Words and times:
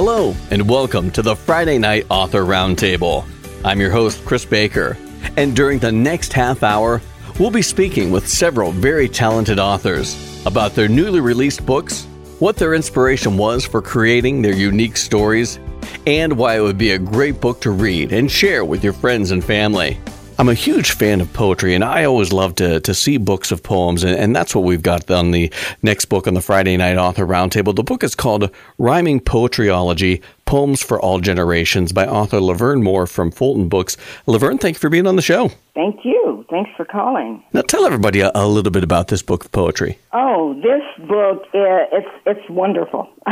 Hello, 0.00 0.32
and 0.52 0.70
welcome 0.70 1.10
to 1.10 1.22
the 1.22 1.34
Friday 1.34 1.76
Night 1.76 2.06
Author 2.08 2.42
Roundtable. 2.42 3.28
I'm 3.64 3.80
your 3.80 3.90
host, 3.90 4.24
Chris 4.24 4.44
Baker, 4.44 4.96
and 5.36 5.56
during 5.56 5.80
the 5.80 5.90
next 5.90 6.32
half 6.32 6.62
hour, 6.62 7.02
we'll 7.40 7.50
be 7.50 7.62
speaking 7.62 8.12
with 8.12 8.28
several 8.28 8.70
very 8.70 9.08
talented 9.08 9.58
authors 9.58 10.40
about 10.46 10.76
their 10.76 10.86
newly 10.86 11.18
released 11.18 11.66
books, 11.66 12.04
what 12.38 12.54
their 12.54 12.74
inspiration 12.74 13.36
was 13.36 13.66
for 13.66 13.82
creating 13.82 14.40
their 14.40 14.54
unique 14.54 14.96
stories, 14.96 15.58
and 16.06 16.32
why 16.32 16.58
it 16.58 16.60
would 16.60 16.78
be 16.78 16.92
a 16.92 16.98
great 17.00 17.40
book 17.40 17.60
to 17.62 17.72
read 17.72 18.12
and 18.12 18.30
share 18.30 18.64
with 18.64 18.84
your 18.84 18.92
friends 18.92 19.32
and 19.32 19.44
family. 19.44 19.98
I'm 20.40 20.48
a 20.48 20.54
huge 20.54 20.92
fan 20.92 21.20
of 21.20 21.32
poetry, 21.32 21.74
and 21.74 21.82
I 21.82 22.04
always 22.04 22.32
love 22.32 22.54
to, 22.56 22.78
to 22.78 22.94
see 22.94 23.16
books 23.16 23.50
of 23.50 23.64
poems, 23.64 24.04
and, 24.04 24.16
and 24.16 24.36
that's 24.36 24.54
what 24.54 24.62
we've 24.62 24.82
got 24.82 25.10
on 25.10 25.32
the 25.32 25.52
next 25.82 26.04
book 26.04 26.28
on 26.28 26.34
the 26.34 26.40
Friday 26.40 26.76
Night 26.76 26.96
Author 26.96 27.26
Roundtable. 27.26 27.74
The 27.74 27.82
book 27.82 28.04
is 28.04 28.14
called 28.14 28.48
Rhyming 28.78 29.18
Poetryology 29.18 30.22
Poems 30.48 30.82
for 30.82 30.98
All 30.98 31.20
Generations 31.20 31.92
by 31.92 32.06
author 32.06 32.40
Laverne 32.40 32.82
Moore 32.82 33.06
from 33.06 33.30
Fulton 33.30 33.68
Books. 33.68 33.98
Laverne, 34.26 34.56
thank 34.56 34.76
you 34.76 34.78
for 34.78 34.88
being 34.88 35.06
on 35.06 35.16
the 35.16 35.20
show. 35.20 35.50
Thank 35.74 36.06
you. 36.06 36.42
Thanks 36.48 36.70
for 36.74 36.86
calling. 36.86 37.44
Now, 37.52 37.60
tell 37.60 37.84
everybody 37.84 38.20
a, 38.20 38.32
a 38.34 38.48
little 38.48 38.72
bit 38.72 38.82
about 38.82 39.08
this 39.08 39.20
book 39.20 39.44
of 39.44 39.52
poetry. 39.52 39.98
Oh, 40.14 40.54
this 40.54 41.06
book 41.06 41.42
uh, 41.52 41.92
it's 41.92 42.08
it's 42.24 42.48
wonderful. 42.48 43.10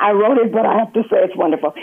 I 0.00 0.12
wrote 0.12 0.38
it, 0.38 0.50
but 0.50 0.64
I 0.64 0.78
have 0.78 0.90
to 0.94 1.02
say 1.02 1.18
it's 1.18 1.36
wonderful. 1.36 1.74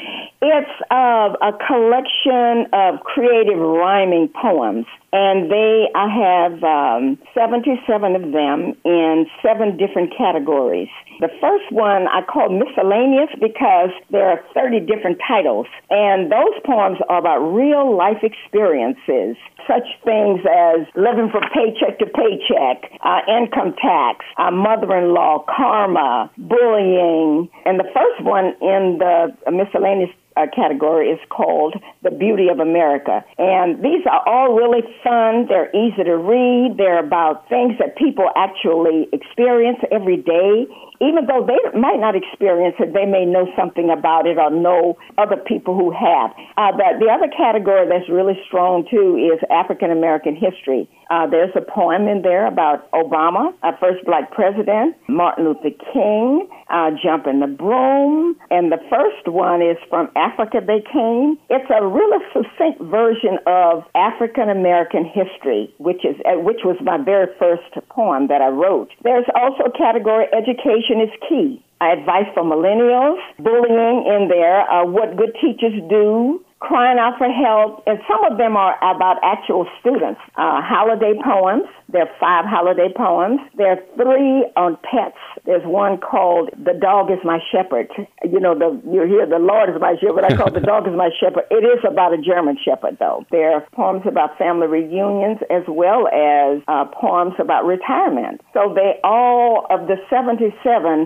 It's 0.42 0.82
uh, 0.90 1.36
a 1.42 1.52
collection 1.68 2.66
of 2.74 3.02
creative 3.02 3.60
rhyming 3.60 4.30
poems 4.30 4.88
and 5.16 5.50
they 5.50 5.88
I 5.96 6.08
have 6.10 6.64
um, 6.64 7.18
77 7.34 8.16
of 8.16 8.32
them 8.34 8.74
in 8.84 9.26
seven 9.42 9.78
different 9.78 10.14
categories. 10.18 10.90
The 11.20 11.30
first 11.40 11.72
one 11.72 12.08
I 12.08 12.22
call 12.22 12.50
miscellaneous 12.50 13.30
because 13.40 13.92
there 14.12 14.28
are 14.28 14.44
30 14.54 14.82
different 14.82 15.18
titles, 15.26 15.68
and 15.90 16.32
those 16.32 16.56
poems 16.66 16.98
are 17.08 17.20
about 17.20 17.40
real 17.40 17.96
life 17.96 18.20
experiences, 18.24 19.38
such 19.68 19.88
things 20.04 20.42
as 20.44 20.84
living 20.96 21.32
from 21.32 21.44
paycheck 21.56 22.00
to 22.00 22.06
paycheck, 22.06 22.92
uh, 23.00 23.22
income 23.32 23.76
tax, 23.82 24.26
uh, 24.38 24.52
mother-in-law, 24.52 25.46
karma, 25.48 26.30
bullying, 26.38 27.50
and 27.66 27.80
the 27.80 27.88
first 27.96 28.24
one 28.24 28.54
in 28.62 29.00
the 29.00 29.32
miscellaneous 29.52 30.12
uh, 30.38 30.48
category 30.56 31.10
is 31.10 31.20
called 31.30 31.76
The 32.04 32.12
Beauty 32.12 32.48
of 32.50 32.60
America. 32.60 33.24
And 33.38 33.84
these 33.84 34.06
are 34.10 34.22
all 34.28 34.54
really 34.54 34.84
fun. 35.04 35.48
They're 35.48 35.72
easy 35.76 36.04
to 36.04 36.18
read. 36.18 36.76
They're 36.78 37.00
about 37.00 37.50
things 37.50 37.74
that 37.80 37.98
people 37.98 38.30
actually 38.36 39.08
experience 39.12 39.80
every 39.92 40.18
day 40.18 40.68
even 41.02 41.28
though 41.28 41.46
they 41.46 41.60
might 41.78 42.00
not 42.00 42.16
experience 42.16 42.76
it, 42.80 42.94
they 42.94 43.06
may 43.06 43.26
know 43.26 43.48
something 43.58 43.90
about 43.90 44.28
it 44.28 44.38
or 44.38 44.50
know 44.50 44.98
other 45.18 45.36
people 45.36 45.76
who 45.76 45.92
have. 45.92 46.32
Uh, 46.58 46.72
the, 46.76 47.06
the 47.06 47.10
other 47.12 47.28
category 47.36 47.88
that's 47.88 48.10
really 48.10 48.40
strong 48.48 48.88
too 48.90 49.18
is 49.20 49.40
African 49.50 49.92
American 49.92 50.36
history. 50.36 50.90
Uh, 51.10 51.28
there's 51.28 51.54
a 51.56 51.62
poem 51.62 52.08
in 52.08 52.22
there 52.22 52.48
about 52.48 52.90
Obama, 52.92 53.54
our 53.62 53.78
first 53.78 54.04
black 54.06 54.32
president, 54.32 54.96
Martin 55.08 55.46
Luther 55.46 55.76
King, 55.94 56.48
uh, 56.70 56.92
Jumping 57.04 57.40
the 57.42 57.48
Broom, 57.48 58.36
and 58.50 58.72
the 58.72 58.82
first 58.90 59.28
one 59.28 59.62
is 59.62 59.78
from 59.90 60.10
Africa 60.26 60.58
they 60.66 60.82
Came. 60.92 61.38
It's 61.50 61.70
a 61.70 61.86
really 61.86 62.22
succinct 62.34 62.82
version 62.82 63.38
of 63.46 63.84
African 63.94 64.50
American 64.50 65.06
history, 65.06 65.74
which 65.78 66.06
is 66.06 66.16
uh, 66.26 66.40
which 66.40 66.62
was 66.64 66.78
my 66.82 66.98
very 66.98 67.28
first 67.38 67.70
poem 67.90 68.28
that 68.28 68.42
I 68.42 68.50
wrote. 68.50 68.90
There's 69.04 69.26
also 69.36 69.70
a 69.70 69.74
category 69.78 70.26
education 70.34 71.02
is 71.02 71.14
key. 71.28 71.62
Advice 71.82 72.30
for 72.34 72.44
millennials, 72.44 73.20
bullying 73.38 74.06
in 74.08 74.30
there, 74.30 74.62
uh, 74.72 74.86
what 74.86 75.18
good 75.18 75.36
teachers 75.42 75.76
do, 75.90 76.45
crying 76.60 76.98
out 76.98 77.18
for 77.18 77.28
help, 77.30 77.84
and 77.86 78.00
some 78.08 78.24
of 78.32 78.38
them 78.38 78.56
are 78.56 78.76
about 78.80 79.20
actual 79.24 79.68
students. 79.80 80.20
Uh, 80.36 80.62
holiday 80.64 81.14
poems. 81.24 81.64
There 81.92 82.02
are 82.02 82.14
five 82.20 82.46
holiday 82.46 82.90
poems. 82.96 83.40
There 83.56 83.78
are 83.78 83.82
three 83.96 84.48
on 84.56 84.78
pets. 84.82 85.20
There's 85.46 85.66
one 85.66 85.98
called 85.98 86.50
"The 86.58 86.74
Dog 86.74 87.12
Is 87.12 87.20
My 87.24 87.40
Shepherd." 87.52 87.92
You 88.24 88.40
know, 88.40 88.58
the 88.58 88.82
you 88.90 89.06
hear 89.06 89.26
"The 89.28 89.40
Lord 89.40 89.70
Is 89.70 89.80
My 89.80 89.96
Shepherd." 90.00 90.16
But 90.16 90.32
I 90.32 90.36
call 90.36 90.52
"The 90.52 90.66
Dog 90.66 90.88
Is 90.88 90.96
My 90.96 91.10
Shepherd." 91.20 91.46
It 91.52 91.64
is 91.64 91.84
about 91.86 92.14
a 92.14 92.22
German 92.22 92.58
Shepherd, 92.64 92.98
though. 93.00 93.26
There 93.32 93.52
are 93.52 93.62
poems 93.74 94.04
about 94.08 94.38
family 94.38 94.68
reunions 94.68 95.40
as 95.52 95.64
well 95.68 96.08
as 96.08 96.64
uh, 96.68 96.86
poems 96.86 97.36
about 97.38 97.66
retirement. 97.66 98.42
So 98.54 98.74
they 98.74 99.00
all 99.04 99.68
of 99.70 99.88
the 99.88 99.98
77, 100.10 100.56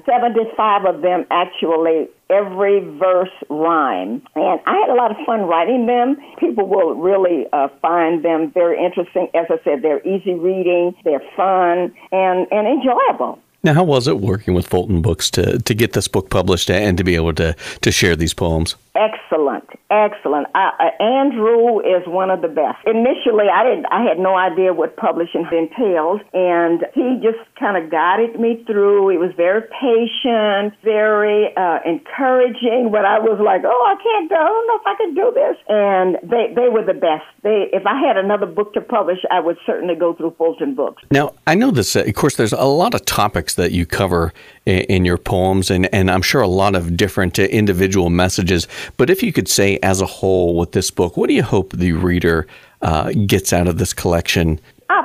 75 0.06 0.86
of 0.86 1.02
them 1.02 1.26
actually 1.32 2.08
every 2.30 2.80
verse 2.80 3.34
rhyme. 3.50 4.22
And 4.36 4.60
I 4.66 4.76
had 4.82 4.90
a 4.90 4.96
lot 4.96 5.12
of 5.12 5.18
fun 5.26 5.42
writing 5.42 5.88
them. 5.88 6.18
People 6.40 6.68
will 6.68 6.96
really 6.96 7.46
uh, 7.52 7.70
find 7.82 8.24
them 8.24 8.52
very 8.54 8.84
interesting. 8.84 9.30
As 9.34 9.46
I 9.50 9.58
said, 9.64 9.82
they're 9.82 10.06
easy 10.08 10.34
reading, 10.34 10.96
they're 11.04 11.24
fun, 11.36 11.94
and, 12.12 12.48
and 12.52 12.68
enjoyable. 12.68 13.40
Now, 13.62 13.74
how 13.74 13.84
was 13.84 14.08
it 14.08 14.20
working 14.20 14.54
with 14.54 14.68
Fulton 14.68 15.02
Books 15.02 15.30
to, 15.32 15.60
to 15.60 15.74
get 15.74 15.92
this 15.92 16.08
book 16.08 16.30
published 16.30 16.72
and 16.72 16.98
to 16.98 17.04
be 17.04 17.16
able 17.16 17.34
to, 17.34 17.56
to 17.82 17.92
share 17.92 18.16
these 18.16 18.34
poems? 18.34 18.76
Excellent, 19.00 19.64
excellent. 19.90 20.48
Uh, 20.54 20.72
uh, 20.80 21.04
Andrew 21.04 21.80
is 21.80 22.04
one 22.06 22.30
of 22.32 22.42
the 22.42 22.50
best. 22.50 22.80
Initially, 22.86 23.48
I 23.48 23.64
didn't. 23.64 23.86
I 23.92 24.04
had 24.04 24.20
no 24.20 24.36
idea 24.36 24.74
what 24.74 24.98
publishing 24.98 25.48
entails, 25.52 26.20
and 26.34 26.84
he 26.94 27.20
just 27.24 27.40
kind 27.58 27.82
of 27.82 27.90
guided 27.90 28.40
me 28.40 28.64
through. 28.66 29.08
He 29.10 29.18
was 29.18 29.32
very 29.38 29.62
patient, 29.80 30.74
very 30.84 31.48
uh, 31.56 31.80
encouraging. 31.86 32.90
But 32.92 33.06
I 33.06 33.20
was 33.20 33.40
like, 33.40 33.62
"Oh, 33.64 33.84
I 33.88 33.96
can't. 34.04 34.28
Do. 34.28 34.36
I 34.36 34.48
don't 34.52 34.68
know 34.68 34.80
if 34.84 34.88
I 34.88 34.96
can 35.00 35.14
do 35.16 35.32
this." 35.32 35.56
And 35.70 36.18
they 36.24 36.54
they 36.54 36.68
were 36.68 36.84
the 36.84 37.00
best. 37.00 37.24
They, 37.44 37.70
if 37.72 37.86
I 37.86 37.96
had 38.06 38.18
another 38.18 38.48
book 38.48 38.74
to 38.74 38.82
publish, 38.82 39.20
I 39.32 39.40
would 39.40 39.58
certainly 39.66 39.96
go 39.96 40.14
through 40.14 40.36
Fulton 40.38 40.76
Books. 40.76 41.04
Now, 41.10 41.36
I 41.48 41.56
know 41.56 41.72
this. 41.72 41.96
Uh, 41.96 42.02
of 42.02 42.16
course, 42.16 42.36
there's 42.36 42.54
a 42.54 42.66
lot 42.66 42.94
of 42.94 43.06
topics 43.06 43.49
that 43.56 43.72
you 43.72 43.86
cover 43.86 44.34
in, 44.66 44.80
in 44.82 45.06
your 45.06 45.18
poems, 45.18 45.70
and 45.70 45.94
and 45.94 46.10
I'm 46.10 46.22
sure 46.22 46.42
a 46.42 46.48
lot 46.48 46.76
of 46.76 46.96
different 46.96 47.40
individual 47.40 48.10
messages. 48.10 48.68
But 48.98 49.10
if 49.10 49.24
you 49.24 49.34
could 49.34 49.48
say, 49.48 49.78
as 49.84 50.02
a 50.02 50.06
whole, 50.06 50.58
with 50.58 50.72
this 50.72 50.92
book, 50.92 51.18
what 51.18 51.28
do 51.28 51.34
you 51.34 51.44
hope 51.44 51.72
the 51.74 51.94
reader 51.94 52.48
uh, 52.82 53.12
gets 53.26 53.54
out 53.54 53.68
of 53.68 53.78
this 53.78 53.94
collection? 53.94 54.60
Uh, 54.90 55.04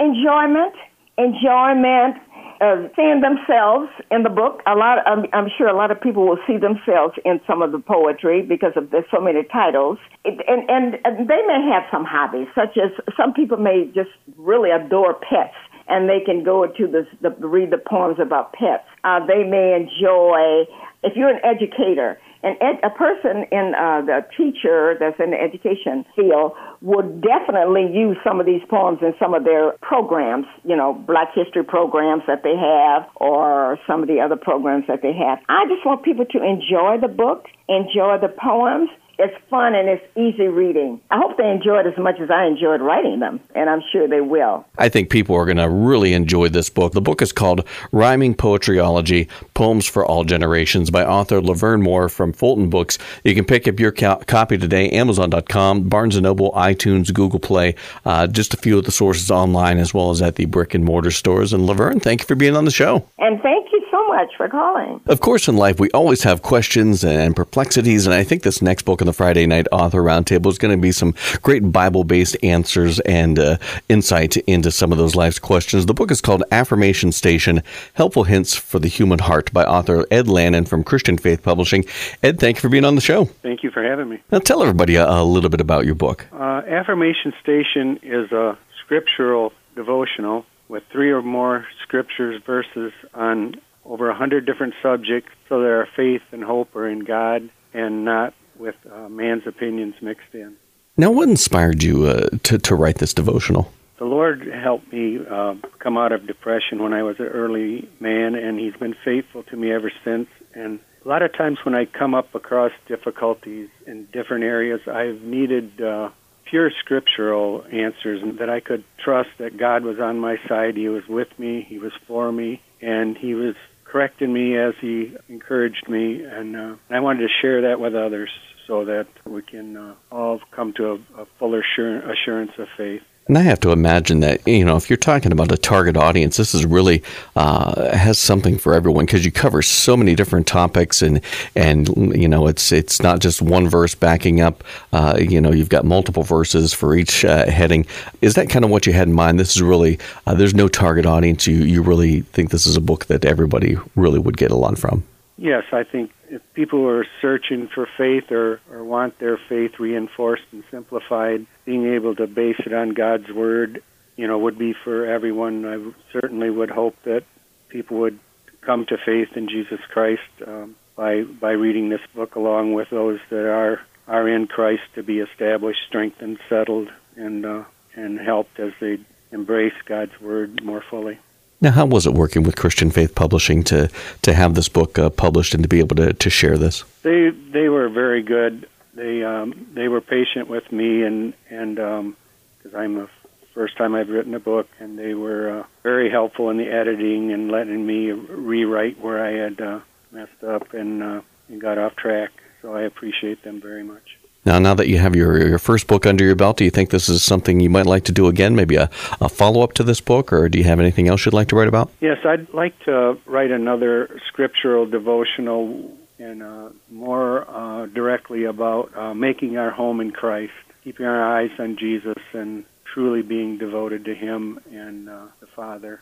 enjoyment, 0.00 0.74
enjoyment, 1.18 2.16
uh, 2.60 2.88
seeing 2.96 3.20
themselves 3.20 3.90
in 4.10 4.22
the 4.22 4.30
book. 4.30 4.62
A 4.66 4.74
lot, 4.74 4.98
I'm, 5.06 5.26
I'm, 5.32 5.48
sure 5.56 5.68
a 5.68 5.76
lot 5.76 5.90
of 5.90 6.00
people 6.00 6.26
will 6.26 6.38
see 6.46 6.56
themselves 6.56 7.14
in 7.24 7.40
some 7.46 7.62
of 7.62 7.72
the 7.72 7.78
poetry 7.78 8.42
because 8.42 8.72
of 8.76 8.90
there's 8.90 9.04
so 9.10 9.20
many 9.20 9.42
titles. 9.44 9.98
It, 10.24 10.40
and, 10.48 10.68
and, 10.70 10.98
and 11.04 11.28
they 11.28 11.42
may 11.46 11.68
have 11.72 11.84
some 11.90 12.04
hobbies, 12.04 12.48
such 12.54 12.76
as 12.78 12.90
some 13.16 13.32
people 13.32 13.56
may 13.56 13.90
just 13.94 14.10
really 14.36 14.70
adore 14.70 15.14
pets 15.14 15.54
and 15.88 16.08
they 16.08 16.20
can 16.24 16.44
go 16.44 16.66
to 16.66 16.86
the, 16.86 17.06
the 17.20 17.30
read 17.46 17.70
the 17.70 17.78
poems 17.78 18.18
about 18.20 18.52
pets. 18.52 18.84
Uh, 19.04 19.20
they 19.26 19.44
may 19.44 19.76
enjoy 19.76 20.64
if 21.04 21.12
you're 21.16 21.28
an 21.28 21.40
educator 21.44 22.18
and 22.42 22.56
ed, 22.60 22.80
a 22.84 22.90
person 22.90 23.44
in 23.52 23.72
uh, 23.76 24.04
the 24.04 24.20
teacher 24.36 24.96
that's 25.00 25.16
in 25.18 25.30
the 25.30 25.40
education 25.40 26.04
field 26.16 26.52
would 26.82 27.22
definitely 27.22 27.88
use 27.92 28.16
some 28.24 28.40
of 28.40 28.46
these 28.46 28.60
poems 28.68 28.98
in 29.00 29.14
some 29.18 29.32
of 29.32 29.44
their 29.44 29.72
programs, 29.80 30.46
you 30.62 30.76
know, 30.76 30.92
Black 30.92 31.28
History 31.34 31.64
programs 31.64 32.22
that 32.26 32.42
they 32.42 32.56
have 32.56 33.08
or 33.16 33.78
some 33.86 34.02
of 34.02 34.08
the 34.08 34.20
other 34.20 34.36
programs 34.36 34.84
that 34.88 35.00
they 35.00 35.12
have. 35.12 35.38
I 35.48 35.64
just 35.68 35.84
want 35.86 36.04
people 36.04 36.26
to 36.26 36.38
enjoy 36.44 37.00
the 37.00 37.08
book, 37.08 37.46
enjoy 37.68 38.18
the 38.20 38.28
poems, 38.28 38.90
it's 39.18 39.34
fun 39.48 39.74
and 39.74 39.88
it's 39.88 40.04
easy 40.16 40.48
reading. 40.48 41.00
I 41.10 41.18
hope 41.18 41.36
they 41.36 41.48
enjoy 41.48 41.80
it 41.80 41.86
as 41.86 41.98
much 41.98 42.20
as 42.20 42.30
I 42.30 42.46
enjoyed 42.46 42.80
writing 42.80 43.20
them, 43.20 43.40
and 43.54 43.70
I'm 43.70 43.82
sure 43.92 44.08
they 44.08 44.20
will. 44.20 44.64
I 44.78 44.88
think 44.88 45.10
people 45.10 45.36
are 45.36 45.44
going 45.44 45.58
to 45.58 45.68
really 45.68 46.12
enjoy 46.12 46.48
this 46.48 46.70
book. 46.70 46.92
The 46.92 47.00
book 47.00 47.22
is 47.22 47.32
called 47.32 47.66
Rhyming 47.92 48.34
Poetryology 48.34 49.28
Poems 49.54 49.86
for 49.86 50.04
All 50.04 50.24
Generations 50.24 50.90
by 50.90 51.04
author 51.04 51.40
Laverne 51.40 51.82
Moore 51.82 52.08
from 52.08 52.32
Fulton 52.32 52.70
Books. 52.70 52.98
You 53.24 53.34
can 53.34 53.44
pick 53.44 53.68
up 53.68 53.78
your 53.78 53.92
co- 53.92 54.22
copy 54.26 54.58
today, 54.58 54.90
Amazon.com, 54.90 55.88
Barnes 55.88 56.20
& 56.20 56.20
Noble, 56.20 56.52
iTunes, 56.52 57.12
Google 57.12 57.40
Play, 57.40 57.74
uh, 58.04 58.26
just 58.26 58.54
a 58.54 58.56
few 58.56 58.78
of 58.78 58.84
the 58.84 58.92
sources 58.92 59.30
online 59.30 59.78
as 59.78 59.94
well 59.94 60.10
as 60.10 60.22
at 60.22 60.36
the 60.36 60.46
brick 60.46 60.74
and 60.74 60.84
mortar 60.84 61.10
stores. 61.10 61.52
And 61.52 61.66
Laverne, 61.66 62.00
thank 62.00 62.20
you 62.20 62.26
for 62.26 62.34
being 62.34 62.56
on 62.56 62.64
the 62.64 62.70
show. 62.70 63.06
And 63.18 63.40
thank 63.40 63.72
you 63.72 63.73
so 63.94 64.06
much 64.08 64.30
for 64.36 64.48
calling. 64.48 65.00
Of 65.06 65.20
course, 65.20 65.46
in 65.46 65.56
life, 65.56 65.78
we 65.78 65.90
always 65.90 66.22
have 66.24 66.42
questions 66.42 67.04
and 67.04 67.36
perplexities, 67.36 68.06
and 68.06 68.14
I 68.14 68.24
think 68.24 68.42
this 68.42 68.60
next 68.60 68.82
book 68.82 69.00
on 69.00 69.06
the 69.06 69.12
Friday 69.12 69.46
Night 69.46 69.66
Author 69.70 70.02
Roundtable 70.02 70.48
is 70.48 70.58
going 70.58 70.76
to 70.76 70.80
be 70.80 70.92
some 70.92 71.14
great 71.42 71.70
Bible 71.70 72.04
based 72.04 72.36
answers 72.42 72.98
and 73.00 73.38
uh, 73.38 73.58
insight 73.88 74.36
into 74.36 74.70
some 74.70 74.90
of 74.90 74.98
those 74.98 75.14
life's 75.14 75.38
questions. 75.38 75.86
The 75.86 75.94
book 75.94 76.10
is 76.10 76.20
called 76.20 76.42
Affirmation 76.50 77.12
Station 77.12 77.62
Helpful 77.94 78.24
Hints 78.24 78.54
for 78.54 78.78
the 78.78 78.88
Human 78.88 79.20
Heart 79.20 79.52
by 79.52 79.64
author 79.64 80.06
Ed 80.10 80.28
Lannon 80.28 80.64
from 80.64 80.82
Christian 80.82 81.16
Faith 81.16 81.42
Publishing. 81.42 81.84
Ed, 82.22 82.40
thank 82.40 82.56
you 82.56 82.60
for 82.60 82.68
being 82.68 82.84
on 82.84 82.96
the 82.96 83.00
show. 83.00 83.26
Thank 83.26 83.62
you 83.62 83.70
for 83.70 83.82
having 83.84 84.08
me. 84.08 84.20
Now, 84.32 84.40
tell 84.40 84.62
everybody 84.62 84.96
a, 84.96 85.08
a 85.08 85.22
little 85.22 85.50
bit 85.50 85.60
about 85.60 85.86
your 85.86 85.94
book. 85.94 86.26
Uh, 86.32 86.62
Affirmation 86.66 87.32
Station 87.40 88.00
is 88.02 88.32
a 88.32 88.58
scriptural 88.84 89.52
devotional 89.76 90.44
with 90.68 90.82
three 90.90 91.10
or 91.10 91.22
more 91.22 91.66
scriptures, 91.82 92.42
verses 92.44 92.92
on 93.12 93.54
over 93.84 94.10
a 94.10 94.14
hundred 94.14 94.46
different 94.46 94.74
subjects, 94.82 95.30
so 95.48 95.60
that 95.60 95.68
our 95.68 95.88
faith 95.96 96.22
and 96.32 96.42
hope 96.42 96.74
are 96.76 96.88
in 96.88 97.00
God 97.04 97.50
and 97.72 98.04
not 98.04 98.34
with 98.58 98.76
uh, 98.90 99.08
man's 99.08 99.46
opinions 99.46 99.94
mixed 100.00 100.32
in. 100.34 100.56
Now, 100.96 101.10
what 101.10 101.28
inspired 101.28 101.82
you 101.82 102.06
uh, 102.06 102.28
to 102.44 102.58
to 102.58 102.74
write 102.74 102.98
this 102.98 103.12
devotional? 103.12 103.72
The 103.98 104.04
Lord 104.04 104.46
helped 104.46 104.92
me 104.92 105.18
uh, 105.24 105.54
come 105.78 105.96
out 105.96 106.12
of 106.12 106.26
depression 106.26 106.82
when 106.82 106.92
I 106.92 107.02
was 107.02 107.18
an 107.20 107.26
early 107.26 107.88
man, 108.00 108.34
and 108.34 108.58
He's 108.58 108.74
been 108.74 108.94
faithful 109.04 109.42
to 109.44 109.56
me 109.56 109.72
ever 109.72 109.90
since. 110.04 110.28
And 110.54 110.80
a 111.04 111.08
lot 111.08 111.22
of 111.22 111.32
times 111.32 111.58
when 111.64 111.74
I 111.74 111.84
come 111.84 112.14
up 112.14 112.34
across 112.34 112.72
difficulties 112.86 113.68
in 113.86 114.06
different 114.12 114.44
areas, 114.44 114.80
I've 114.86 115.22
needed 115.22 115.80
uh, 115.80 116.10
pure 116.44 116.70
scriptural 116.80 117.64
answers 117.72 118.22
that 118.38 118.48
I 118.48 118.60
could 118.60 118.84
trust 119.02 119.30
that 119.38 119.56
God 119.56 119.84
was 119.84 119.98
on 120.00 120.18
my 120.18 120.38
side. 120.48 120.76
He 120.76 120.88
was 120.88 121.06
with 121.08 121.28
me, 121.38 121.66
He 121.68 121.78
was 121.78 121.92
for 122.06 122.30
me, 122.32 122.62
and 122.80 123.16
He 123.16 123.34
was 123.34 123.54
correcting 123.94 124.32
me 124.32 124.58
as 124.58 124.74
He 124.80 125.14
encouraged 125.28 125.88
me. 125.88 126.20
And 126.24 126.56
uh, 126.56 126.74
I 126.90 126.98
wanted 126.98 127.20
to 127.20 127.28
share 127.40 127.62
that 127.68 127.78
with 127.78 127.94
others 127.94 128.28
so 128.66 128.84
that 128.86 129.06
we 129.24 129.40
can 129.40 129.76
uh, 129.76 129.94
all 130.10 130.40
come 130.50 130.72
to 130.78 130.84
a, 131.16 131.22
a 131.22 131.26
fuller 131.38 131.62
assurance 131.62 132.50
of 132.58 132.66
faith. 132.76 133.02
And 133.26 133.38
I 133.38 133.42
have 133.42 133.60
to 133.60 133.72
imagine 133.72 134.20
that 134.20 134.46
you 134.46 134.64
know 134.64 134.76
if 134.76 134.90
you're 134.90 134.98
talking 134.98 135.32
about 135.32 135.50
a 135.50 135.56
target 135.56 135.96
audience, 135.96 136.36
this 136.36 136.54
is 136.54 136.66
really 136.66 137.02
uh, 137.36 137.96
has 137.96 138.18
something 138.18 138.58
for 138.58 138.74
everyone 138.74 139.06
because 139.06 139.24
you 139.24 139.32
cover 139.32 139.62
so 139.62 139.96
many 139.96 140.14
different 140.14 140.46
topics 140.46 141.00
and 141.00 141.22
and 141.56 141.88
you 142.14 142.28
know 142.28 142.46
it's 142.46 142.70
it's 142.70 143.00
not 143.02 143.20
just 143.20 143.40
one 143.40 143.66
verse 143.68 143.94
backing 143.94 144.42
up. 144.42 144.62
Uh, 144.92 145.16
you 145.18 145.40
know 145.40 145.52
you've 145.52 145.70
got 145.70 145.86
multiple 145.86 146.22
verses 146.22 146.74
for 146.74 146.94
each 146.94 147.24
uh, 147.24 147.50
heading. 147.50 147.86
Is 148.20 148.34
that 148.34 148.50
kind 148.50 148.64
of 148.64 148.70
what 148.70 148.86
you 148.86 148.92
had 148.92 149.08
in 149.08 149.14
mind? 149.14 149.40
This 149.40 149.56
is 149.56 149.62
really 149.62 149.98
uh, 150.26 150.34
there's 150.34 150.54
no 150.54 150.68
target 150.68 151.06
audience. 151.06 151.46
You 151.46 151.56
you 151.56 151.82
really 151.82 152.20
think 152.20 152.50
this 152.50 152.66
is 152.66 152.76
a 152.76 152.80
book 152.80 153.06
that 153.06 153.24
everybody 153.24 153.78
really 153.96 154.18
would 154.18 154.36
get 154.36 154.50
a 154.50 154.56
lot 154.56 154.76
from? 154.78 155.02
Yes, 155.36 155.64
I 155.72 155.82
think 155.82 156.10
if 156.34 156.42
people 156.52 156.84
are 156.88 157.06
searching 157.22 157.68
for 157.72 157.86
faith 157.96 158.32
or, 158.32 158.60
or 158.68 158.82
want 158.82 159.20
their 159.20 159.38
faith 159.48 159.78
reinforced 159.78 160.42
and 160.50 160.64
simplified, 160.68 161.46
being 161.64 161.94
able 161.94 162.16
to 162.16 162.26
base 162.26 162.58
it 162.66 162.74
on 162.74 162.92
God's 162.92 163.30
Word, 163.30 163.84
you 164.16 164.26
know, 164.26 164.38
would 164.38 164.58
be 164.58 164.74
for 164.82 165.06
everyone. 165.06 165.64
I 165.64 165.92
certainly 166.12 166.50
would 166.50 166.70
hope 166.70 166.96
that 167.04 167.22
people 167.68 167.98
would 167.98 168.18
come 168.62 168.84
to 168.86 168.96
faith 168.96 169.28
in 169.36 169.48
Jesus 169.48 169.78
Christ 169.92 170.22
um, 170.44 170.74
by 170.96 171.22
by 171.22 171.52
reading 171.52 171.88
this 171.88 172.00
book 172.14 172.34
along 172.34 172.72
with 172.72 172.90
those 172.90 173.20
that 173.30 173.46
are 173.46 173.80
are 174.08 174.28
in 174.28 174.48
Christ 174.48 174.82
to 174.96 175.04
be 175.04 175.20
established, 175.20 175.80
strengthened, 175.86 176.38
settled, 176.48 176.88
and 177.14 177.46
uh, 177.46 177.62
and 177.94 178.18
helped 178.18 178.58
as 178.58 178.72
they 178.80 178.98
embrace 179.30 179.74
God's 179.86 180.20
Word 180.20 180.64
more 180.64 180.82
fully. 180.90 181.20
Now, 181.60 181.70
how 181.70 181.86
was 181.86 182.06
it 182.06 182.12
working 182.12 182.42
with 182.42 182.56
Christian 182.56 182.90
Faith 182.90 183.14
Publishing 183.14 183.62
to 183.64 183.88
to 184.22 184.34
have 184.34 184.54
this 184.54 184.68
book 184.68 184.98
uh, 184.98 185.10
published 185.10 185.54
and 185.54 185.62
to 185.62 185.68
be 185.68 185.78
able 185.78 185.96
to, 185.96 186.12
to 186.12 186.30
share 186.30 186.58
this? 186.58 186.84
They 187.02 187.30
they 187.30 187.68
were 187.68 187.88
very 187.88 188.22
good. 188.22 188.68
They 188.94 189.22
um, 189.22 189.68
they 189.74 189.88
were 189.88 190.00
patient 190.00 190.48
with 190.48 190.70
me 190.70 191.02
and 191.02 191.32
and 191.50 191.76
because 191.76 192.74
um, 192.74 192.76
I'm 192.76 192.94
the 192.96 193.08
first 193.54 193.76
time 193.76 193.94
I've 193.94 194.08
written 194.08 194.34
a 194.34 194.40
book, 194.40 194.68
and 194.80 194.98
they 194.98 195.14
were 195.14 195.60
uh, 195.60 195.66
very 195.82 196.10
helpful 196.10 196.50
in 196.50 196.56
the 196.56 196.68
editing 196.68 197.32
and 197.32 197.50
letting 197.50 197.86
me 197.86 198.10
rewrite 198.10 199.00
where 199.00 199.24
I 199.24 199.32
had 199.32 199.60
uh, 199.60 199.80
messed 200.10 200.42
up 200.46 200.74
and 200.74 201.02
uh, 201.02 201.20
and 201.48 201.60
got 201.60 201.78
off 201.78 201.96
track. 201.96 202.30
So 202.62 202.74
I 202.74 202.82
appreciate 202.82 203.44
them 203.44 203.60
very 203.60 203.84
much. 203.84 204.18
Now, 204.44 204.58
now 204.58 204.74
that 204.74 204.88
you 204.88 204.98
have 204.98 205.16
your, 205.16 205.46
your 205.46 205.58
first 205.58 205.86
book 205.86 206.04
under 206.04 206.24
your 206.24 206.34
belt, 206.34 206.58
do 206.58 206.64
you 206.64 206.70
think 206.70 206.90
this 206.90 207.08
is 207.08 207.22
something 207.22 207.60
you 207.60 207.70
might 207.70 207.86
like 207.86 208.04
to 208.04 208.12
do 208.12 208.28
again? 208.28 208.54
Maybe 208.54 208.76
a, 208.76 208.90
a 209.20 209.28
follow 209.28 209.62
up 209.62 209.72
to 209.74 209.82
this 209.82 210.00
book, 210.00 210.32
or 210.32 210.48
do 210.48 210.58
you 210.58 210.64
have 210.64 210.80
anything 210.80 211.08
else 211.08 211.24
you'd 211.24 211.34
like 211.34 211.48
to 211.48 211.56
write 211.56 211.68
about? 211.68 211.90
Yes, 212.00 212.18
I'd 212.24 212.52
like 212.52 212.78
to 212.80 213.18
write 213.26 213.50
another 213.50 214.20
scriptural 214.28 214.86
devotional 214.86 215.96
and 216.18 216.42
uh, 216.42 216.68
more 216.90 217.48
uh, 217.48 217.86
directly 217.86 218.44
about 218.44 218.96
uh, 218.96 219.14
making 219.14 219.56
our 219.56 219.70
home 219.70 220.00
in 220.00 220.10
Christ, 220.10 220.52
keeping 220.84 221.06
our 221.06 221.22
eyes 221.22 221.50
on 221.58 221.76
Jesus, 221.76 222.22
and 222.32 222.64
truly 222.84 223.22
being 223.22 223.58
devoted 223.58 224.04
to 224.04 224.14
Him 224.14 224.60
and 224.70 225.08
uh, 225.08 225.26
the 225.40 225.46
Father. 225.46 226.00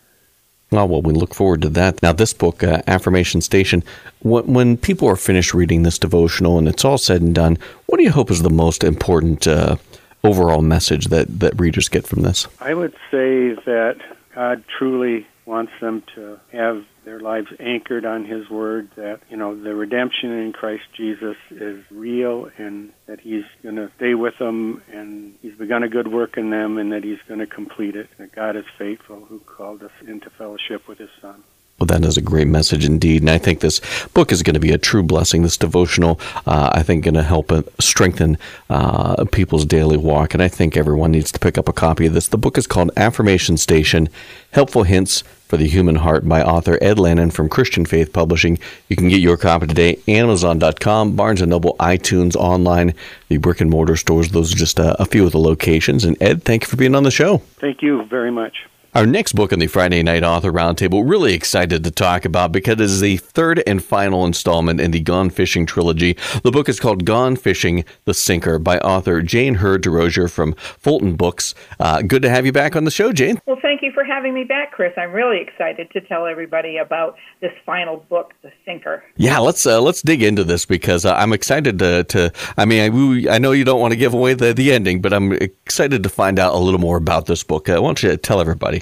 Oh, 0.73 0.87
well, 0.87 1.03
we 1.03 1.13
look 1.13 1.35
forward 1.35 1.63
to 1.63 1.69
that. 1.71 2.03
Now, 2.03 2.13
this 2.13 2.33
book, 2.33 2.63
uh, 2.63 2.83
Affirmation 2.87 3.41
Station, 3.41 3.85
when, 4.21 4.47
when, 4.47 4.77
people 4.77 5.09
are 5.09 5.17
finished 5.17 5.53
reading 5.53 5.83
this 5.83 5.99
devotional 5.99 6.59
and 6.59 6.67
it's 6.67 6.85
all 6.85 6.99
said 6.99 7.21
and 7.21 7.35
done, 7.35 7.59
what 7.87 7.99
do 7.99 8.05
you 8.05 8.11
hope 8.11 8.31
is 8.31 8.43
the 8.43 8.51
most 8.51 8.83
important 8.83 9.47
uh, 9.47 9.77
overall 10.25 10.63
message 10.63 11.07
that, 11.07 11.41
that 11.41 11.59
readers 11.61 11.89
get 11.89 12.07
from 12.07 12.23
this? 12.23 12.47
I 12.61 12.75
would 12.75 12.95
say 13.11 13.55
that 13.67 13.97
God 14.35 14.65
truly 14.67 15.27
wants 15.45 15.73
them 15.81 16.03
to 16.15 16.39
have 16.53 16.85
their 17.05 17.19
lives 17.19 17.49
anchored 17.59 18.05
on 18.05 18.25
His 18.25 18.49
Word, 18.49 18.91
that, 18.97 19.21
you 19.29 19.37
know, 19.37 19.61
the 19.61 19.75
redemption 19.75 20.31
in 20.31 20.53
Christ 20.53 20.85
Jesus 20.97 21.37
is 21.51 21.85
real 21.91 22.49
and 22.59 22.93
that 23.07 23.21
He's 23.21 23.45
going 23.63 23.77
to 23.77 23.91
stay 23.97 24.15
with 24.15 24.39
them 24.39 24.83
and 24.93 25.35
He's 25.43 25.55
begun 25.55 25.83
a 25.83 25.89
good 25.89 26.09
work 26.09 26.37
in 26.37 26.51
them 26.51 26.79
and 26.79 26.93
that 26.93 27.03
He's 27.03 27.19
going 27.27 27.41
to 27.41 27.47
complete 27.47 27.97
it. 27.97 28.09
That 28.19 28.33
God 28.33 28.57
is 28.57 28.65
faithful 28.79 29.25
who 29.25 29.41
called 29.41 29.83
us 29.83 29.91
into 30.07 30.31
fellowship 30.31 30.87
with 30.89 30.99
His 30.99 31.11
Son. 31.21 31.43
Well, 31.79 31.87
that 31.87 32.05
is 32.05 32.17
a 32.17 32.23
great 32.23 32.47
message 32.47 32.85
indeed. 32.85 33.23
And 33.23 33.31
I 33.31 33.39
think 33.39 33.59
this 33.59 33.81
book 34.15 34.31
is 34.31 34.43
going 34.45 34.55
to 34.55 34.61
be 34.61 34.71
a 34.71 34.79
true 34.79 35.03
blessing. 35.03 35.43
This 35.43 35.57
devotional, 35.57 36.21
uh, 36.47 36.71
I 36.73 36.83
think, 36.85 37.05
going 37.05 37.15
to 37.15 37.25
help 37.25 37.51
uh, 37.51 37.63
strengthen 37.81 38.39
uh, 38.71 39.25
people's 39.33 39.65
daily 39.65 39.97
walk. 39.97 40.33
And 40.33 40.43
I 40.43 40.49
think 40.49 40.77
everyone 40.77 41.11
needs 41.11 41.33
to 41.33 41.41
pick 41.41 41.59
up 41.59 41.69
a 41.69 41.73
copy 41.73 42.07
of 42.07 42.15
this. 42.15 42.29
The 42.29 42.39
book 42.39 42.57
is 42.57 42.69
called 42.69 42.93
Affirmation 42.97 43.57
Station 43.57 44.09
Helpful 44.53 44.85
Hints 44.85 45.25
for 45.53 45.57
the 45.57 45.67
Human 45.67 45.97
Heart 45.97 46.27
by 46.27 46.43
author 46.43 46.79
Ed 46.81 46.99
Lannon 46.99 47.31
from 47.31 47.49
Christian 47.49 47.85
Faith 47.85 48.13
Publishing. 48.13 48.59
You 48.89 48.97
can 48.97 49.09
get 49.09 49.21
your 49.21 49.37
copy 49.37 49.67
today, 49.67 49.99
Amazon.com, 50.09 51.17
Barnes 51.17 51.43
& 51.43 51.47
Noble, 51.47 51.77
iTunes, 51.79 52.37
online, 52.37 52.95
the 53.29 53.37
brick 53.37 53.61
and 53.61 53.69
mortar 53.69 53.97
stores. 53.97 54.31
Those 54.31 54.55
are 54.55 54.57
just 54.57 54.81
uh, 54.81 54.97
a 54.99 55.05
few 55.05 55.27
of 55.27 55.33
the 55.33 55.39
locations. 55.39 56.05
And 56.05 56.17
Ed, 56.23 56.45
thank 56.45 56.63
you 56.63 56.69
for 56.69 56.77
being 56.77 56.95
on 56.95 57.03
the 57.03 57.11
show. 57.11 57.39
Thank 57.59 57.83
you 57.83 58.05
very 58.05 58.31
much. 58.31 58.55
Our 58.95 59.07
next 59.07 59.33
book 59.33 59.55
on 59.55 59.59
the 59.59 59.69
Friday 59.69 60.03
Night 60.03 60.23
Author 60.23 60.53
Roundtable, 60.53 61.09
really 61.09 61.33
excited 61.33 61.83
to 61.83 61.91
talk 61.91 62.27
about 62.27 62.53
because 62.53 62.75
it 62.75 62.81
is 62.83 63.01
the 63.01 63.17
third 63.17 63.63
and 63.67 63.83
final 63.83 64.27
installment 64.27 64.83
in 64.83 64.91
the 64.91 65.01
Gone 65.01 65.31
Fishing 65.31 65.65
trilogy. 65.65 66.15
The 66.43 66.51
book 66.51 66.69
is 66.69 66.79
called 66.79 67.07
Gone 67.07 67.37
Fishing 67.37 67.87
The 68.05 68.13
Sinker 68.13 68.59
by 68.59 68.77
author 68.81 69.23
Jane 69.23 69.55
Hurd 69.55 69.83
DeRosier 69.83 70.31
from 70.31 70.53
Fulton 70.53 71.17
Books. 71.17 71.55
Uh, 71.81 72.03
good 72.03 72.21
to 72.21 72.29
have 72.29 72.45
you 72.45 72.53
back 72.53 72.77
on 72.77 72.85
the 72.85 72.91
show, 72.91 73.15
Jane. 73.15 73.41
Well, 73.47 73.57
thank 73.63 73.81
you 73.81 73.93
for 73.93 74.05
having 74.05 74.35
me 74.35 74.45
back, 74.45 74.73
Chris. 74.73 74.93
I'm 74.99 75.13
really 75.13 75.41
excited 75.41 75.91
to 75.93 76.03
tell 76.03 76.27
everybody 76.27 76.77
about 76.77 77.17
this 77.41 77.53
final 77.65 78.05
book, 78.11 78.35
The 78.43 78.53
Sinker. 78.67 79.03
Yeah, 79.17 79.39
let's 79.39 79.65
uh, 79.65 79.81
let's 79.81 80.03
dig 80.03 80.23
into 80.23 80.45
this 80.45 80.67
because 80.67 81.07
uh, 81.07 81.15
I'm 81.15 81.33
excited 81.33 81.79
to, 81.79 82.05
to 82.05 82.31
I 82.59 82.67
mean, 82.67 83.27
I, 83.27 83.37
I, 83.37 83.39
know 83.39 83.53
you 83.53 83.65
don't 83.65 83.81
want 83.81 83.93
to 83.93 83.99
give 83.99 84.13
away 84.13 84.35
the, 84.35 84.53
the 84.53 84.71
ending, 84.71 85.01
but 85.01 85.15
I'm 85.15 85.33
excited 85.33 86.03
to 86.03 86.11
find 86.11 86.39
out 86.39 86.53
a 86.53 86.59
little 86.59 86.79
more 86.79 86.99
about 86.99 87.25
this 87.25 87.43
book. 87.43 87.71
Uh, 87.71 87.81
why 87.81 87.89
don't 87.89 88.03
you 88.03 88.15
tell 88.19 88.39
everybody? 88.39 88.82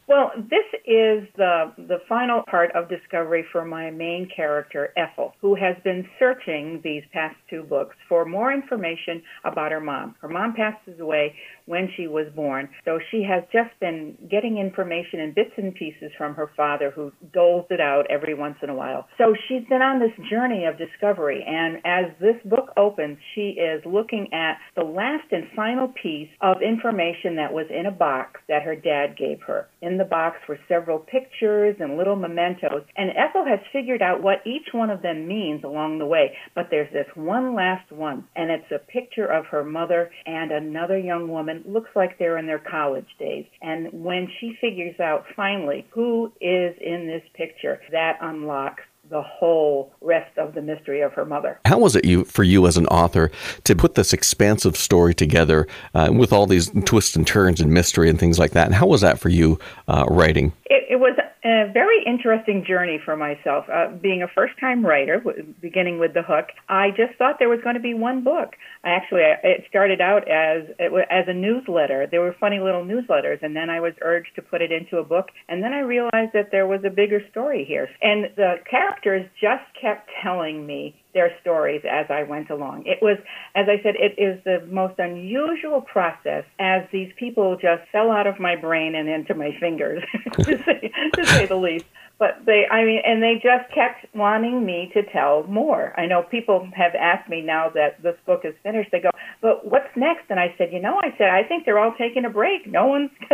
Well, 0.11 0.33
this 0.35 0.67
is 0.85 1.23
the 1.37 1.71
the 1.77 1.99
final 2.09 2.43
part 2.51 2.71
of 2.75 2.89
discovery 2.89 3.45
for 3.49 3.63
my 3.63 3.91
main 3.91 4.27
character 4.35 4.91
Ethel, 4.97 5.33
who 5.39 5.55
has 5.55 5.77
been 5.85 6.05
searching 6.19 6.81
these 6.83 7.03
past 7.13 7.37
two 7.49 7.63
books 7.63 7.95
for 8.09 8.25
more 8.25 8.51
information 8.51 9.23
about 9.45 9.71
her 9.71 9.79
mom. 9.79 10.15
Her 10.19 10.27
mom 10.27 10.53
passes 10.53 10.99
away 10.99 11.33
when 11.65 11.87
she 11.95 12.07
was 12.07 12.27
born, 12.35 12.67
so 12.83 12.99
she 13.09 13.23
has 13.23 13.43
just 13.53 13.69
been 13.79 14.17
getting 14.29 14.57
information 14.57 15.21
in 15.21 15.33
bits 15.33 15.51
and 15.55 15.73
pieces 15.73 16.11
from 16.17 16.35
her 16.35 16.51
father, 16.57 16.91
who 16.91 17.13
doles 17.31 17.67
it 17.69 17.79
out 17.79 18.05
every 18.09 18.33
once 18.33 18.57
in 18.61 18.69
a 18.69 18.75
while. 18.75 19.07
So 19.17 19.33
she's 19.47 19.63
been 19.69 19.81
on 19.81 20.01
this 20.01 20.11
journey 20.29 20.65
of 20.65 20.77
discovery, 20.77 21.41
and 21.47 21.77
as 21.85 22.11
this 22.19 22.35
book 22.43 22.73
opens, 22.75 23.17
she 23.33 23.51
is 23.51 23.81
looking 23.85 24.27
at 24.33 24.57
the 24.75 24.83
last 24.83 25.31
and 25.31 25.45
final 25.55 25.87
piece 25.87 26.29
of 26.41 26.57
information 26.61 27.37
that 27.37 27.53
was 27.53 27.67
in 27.69 27.85
a 27.85 27.91
box 27.91 28.41
that 28.49 28.63
her 28.63 28.75
dad 28.75 29.15
gave 29.15 29.39
her. 29.47 29.69
In 29.81 30.00
the 30.01 30.09
box 30.09 30.37
were 30.49 30.57
several 30.67 30.97
pictures 30.97 31.75
and 31.79 31.95
little 31.95 32.15
mementos, 32.15 32.83
and 32.97 33.11
Ethel 33.11 33.45
has 33.45 33.59
figured 33.71 34.01
out 34.01 34.23
what 34.23 34.41
each 34.47 34.73
one 34.73 34.89
of 34.89 35.03
them 35.03 35.27
means 35.27 35.63
along 35.63 35.99
the 35.99 36.07
way. 36.07 36.35
But 36.55 36.67
there's 36.71 36.91
this 36.91 37.05
one 37.13 37.53
last 37.53 37.91
one, 37.91 38.25
and 38.35 38.49
it's 38.49 38.71
a 38.71 38.79
picture 38.79 39.27
of 39.27 39.45
her 39.51 39.63
mother 39.63 40.09
and 40.25 40.51
another 40.51 40.97
young 40.97 41.27
woman. 41.27 41.63
Looks 41.67 41.91
like 41.95 42.17
they're 42.17 42.39
in 42.39 42.47
their 42.47 42.57
college 42.57 43.05
days. 43.19 43.45
And 43.61 43.89
when 43.91 44.27
she 44.39 44.57
figures 44.59 44.99
out 44.99 45.25
finally 45.35 45.85
who 45.93 46.31
is 46.41 46.75
in 46.81 47.05
this 47.05 47.23
picture, 47.35 47.79
that 47.91 48.17
unlocks 48.21 48.81
the 49.11 49.21
whole 49.21 49.93
rest 50.01 50.35
of 50.37 50.55
the 50.55 50.61
mystery 50.61 51.01
of 51.01 51.13
her 51.13 51.25
mother. 51.25 51.59
How 51.65 51.77
was 51.77 51.95
it 51.95 52.05
you 52.05 52.23
for 52.23 52.43
you 52.43 52.65
as 52.65 52.77
an 52.77 52.87
author 52.87 53.29
to 53.65 53.75
put 53.75 53.95
this 53.95 54.13
expansive 54.13 54.75
story 54.75 55.13
together 55.13 55.67
uh, 55.93 56.09
with 56.11 56.33
all 56.33 56.47
these 56.47 56.71
twists 56.85 57.15
and 57.15 57.27
turns 57.27 57.59
and 57.59 57.71
mystery 57.71 58.09
and 58.09 58.19
things 58.19 58.39
like 58.39 58.51
that? 58.51 58.65
And 58.65 58.75
how 58.75 58.87
was 58.87 59.01
that 59.01 59.19
for 59.19 59.29
you 59.29 59.59
uh, 59.87 60.05
writing? 60.09 60.53
It, 60.65 60.85
it 60.91 60.99
was 60.99 61.17
a 61.43 61.71
very 61.73 62.03
interesting 62.05 62.63
journey 62.65 62.99
for 63.03 63.15
myself. 63.15 63.65
Uh, 63.71 63.89
being 63.89 64.21
a 64.21 64.27
first 64.27 64.53
time 64.59 64.85
writer, 64.85 65.23
beginning 65.59 65.99
with 65.99 66.13
The 66.13 66.21
Hook, 66.21 66.49
I 66.69 66.89
just 66.91 67.17
thought 67.17 67.37
there 67.39 67.49
was 67.49 67.59
going 67.63 67.75
to 67.75 67.81
be 67.81 67.93
one 67.93 68.23
book. 68.23 68.55
I 68.83 68.89
actually, 68.89 69.21
it 69.43 69.65
started 69.67 70.01
out 70.01 70.27
as 70.29 70.63
as 70.79 71.25
a 71.27 71.33
newsletter. 71.33 72.07
There 72.09 72.21
were 72.21 72.35
funny 72.39 72.59
little 72.59 72.85
newsletters, 72.85 73.41
and 73.41 73.55
then 73.55 73.69
I 73.69 73.79
was 73.79 73.93
urged 74.01 74.35
to 74.35 74.41
put 74.41 74.61
it 74.61 74.71
into 74.71 74.97
a 74.97 75.03
book. 75.03 75.29
And 75.49 75.63
then 75.63 75.73
I 75.73 75.79
realized 75.79 76.33
that 76.33 76.49
there 76.51 76.67
was 76.67 76.81
a 76.85 76.89
bigger 76.89 77.21
story 77.31 77.65
here. 77.65 77.89
And 78.01 78.29
the 78.35 78.55
characters 79.01 79.29
just 79.41 79.63
kept 79.79 80.09
telling 80.23 80.65
me 80.65 80.95
their 81.13 81.31
stories 81.41 81.81
as 81.89 82.05
I 82.09 82.23
went 82.23 82.49
along. 82.49 82.83
It 82.85 82.99
was, 83.01 83.17
as 83.55 83.67
I 83.67 83.81
said, 83.83 83.95
it 83.95 84.21
is 84.21 84.41
the 84.43 84.65
most 84.71 84.97
unusual 84.97 85.81
process 85.81 86.45
as 86.59 86.83
these 86.91 87.11
people 87.17 87.57
just 87.61 87.83
fell 87.91 88.11
out 88.11 88.27
of 88.27 88.39
my 88.39 88.55
brain 88.55 88.95
and 88.95 89.09
into 89.09 89.33
my 89.33 89.55
fingers, 89.59 90.03
to, 90.33 90.63
say, 90.63 90.91
to 91.15 91.25
say 91.25 91.45
the 91.45 91.55
least 91.55 91.85
but 92.21 92.37
they 92.45 92.67
i 92.69 92.85
mean 92.85 93.01
and 93.03 93.23
they 93.23 93.33
just 93.33 93.67
kept 93.73 94.05
wanting 94.15 94.63
me 94.63 94.91
to 94.93 95.01
tell 95.11 95.43
more. 95.47 95.91
I 95.99 96.05
know 96.05 96.21
people 96.21 96.69
have 96.75 96.93
asked 96.93 97.27
me 97.27 97.41
now 97.41 97.69
that 97.69 98.01
this 98.03 98.15
book 98.27 98.41
is 98.45 98.53
finished. 98.61 98.91
They 98.91 98.99
go 98.99 99.09
but 99.41 99.65
what's 99.65 99.89
next? 99.95 100.25
And 100.29 100.39
i 100.39 100.53
said 100.55 100.71
you 100.71 100.79
know 100.79 100.99
i 101.01 101.13
said 101.17 101.29
i 101.29 101.43
think 101.43 101.65
they're 101.65 101.79
all 101.79 101.95
taking 101.97 102.23
a 102.23 102.29
break. 102.29 102.67
No 102.67 102.85
one's 102.85 103.09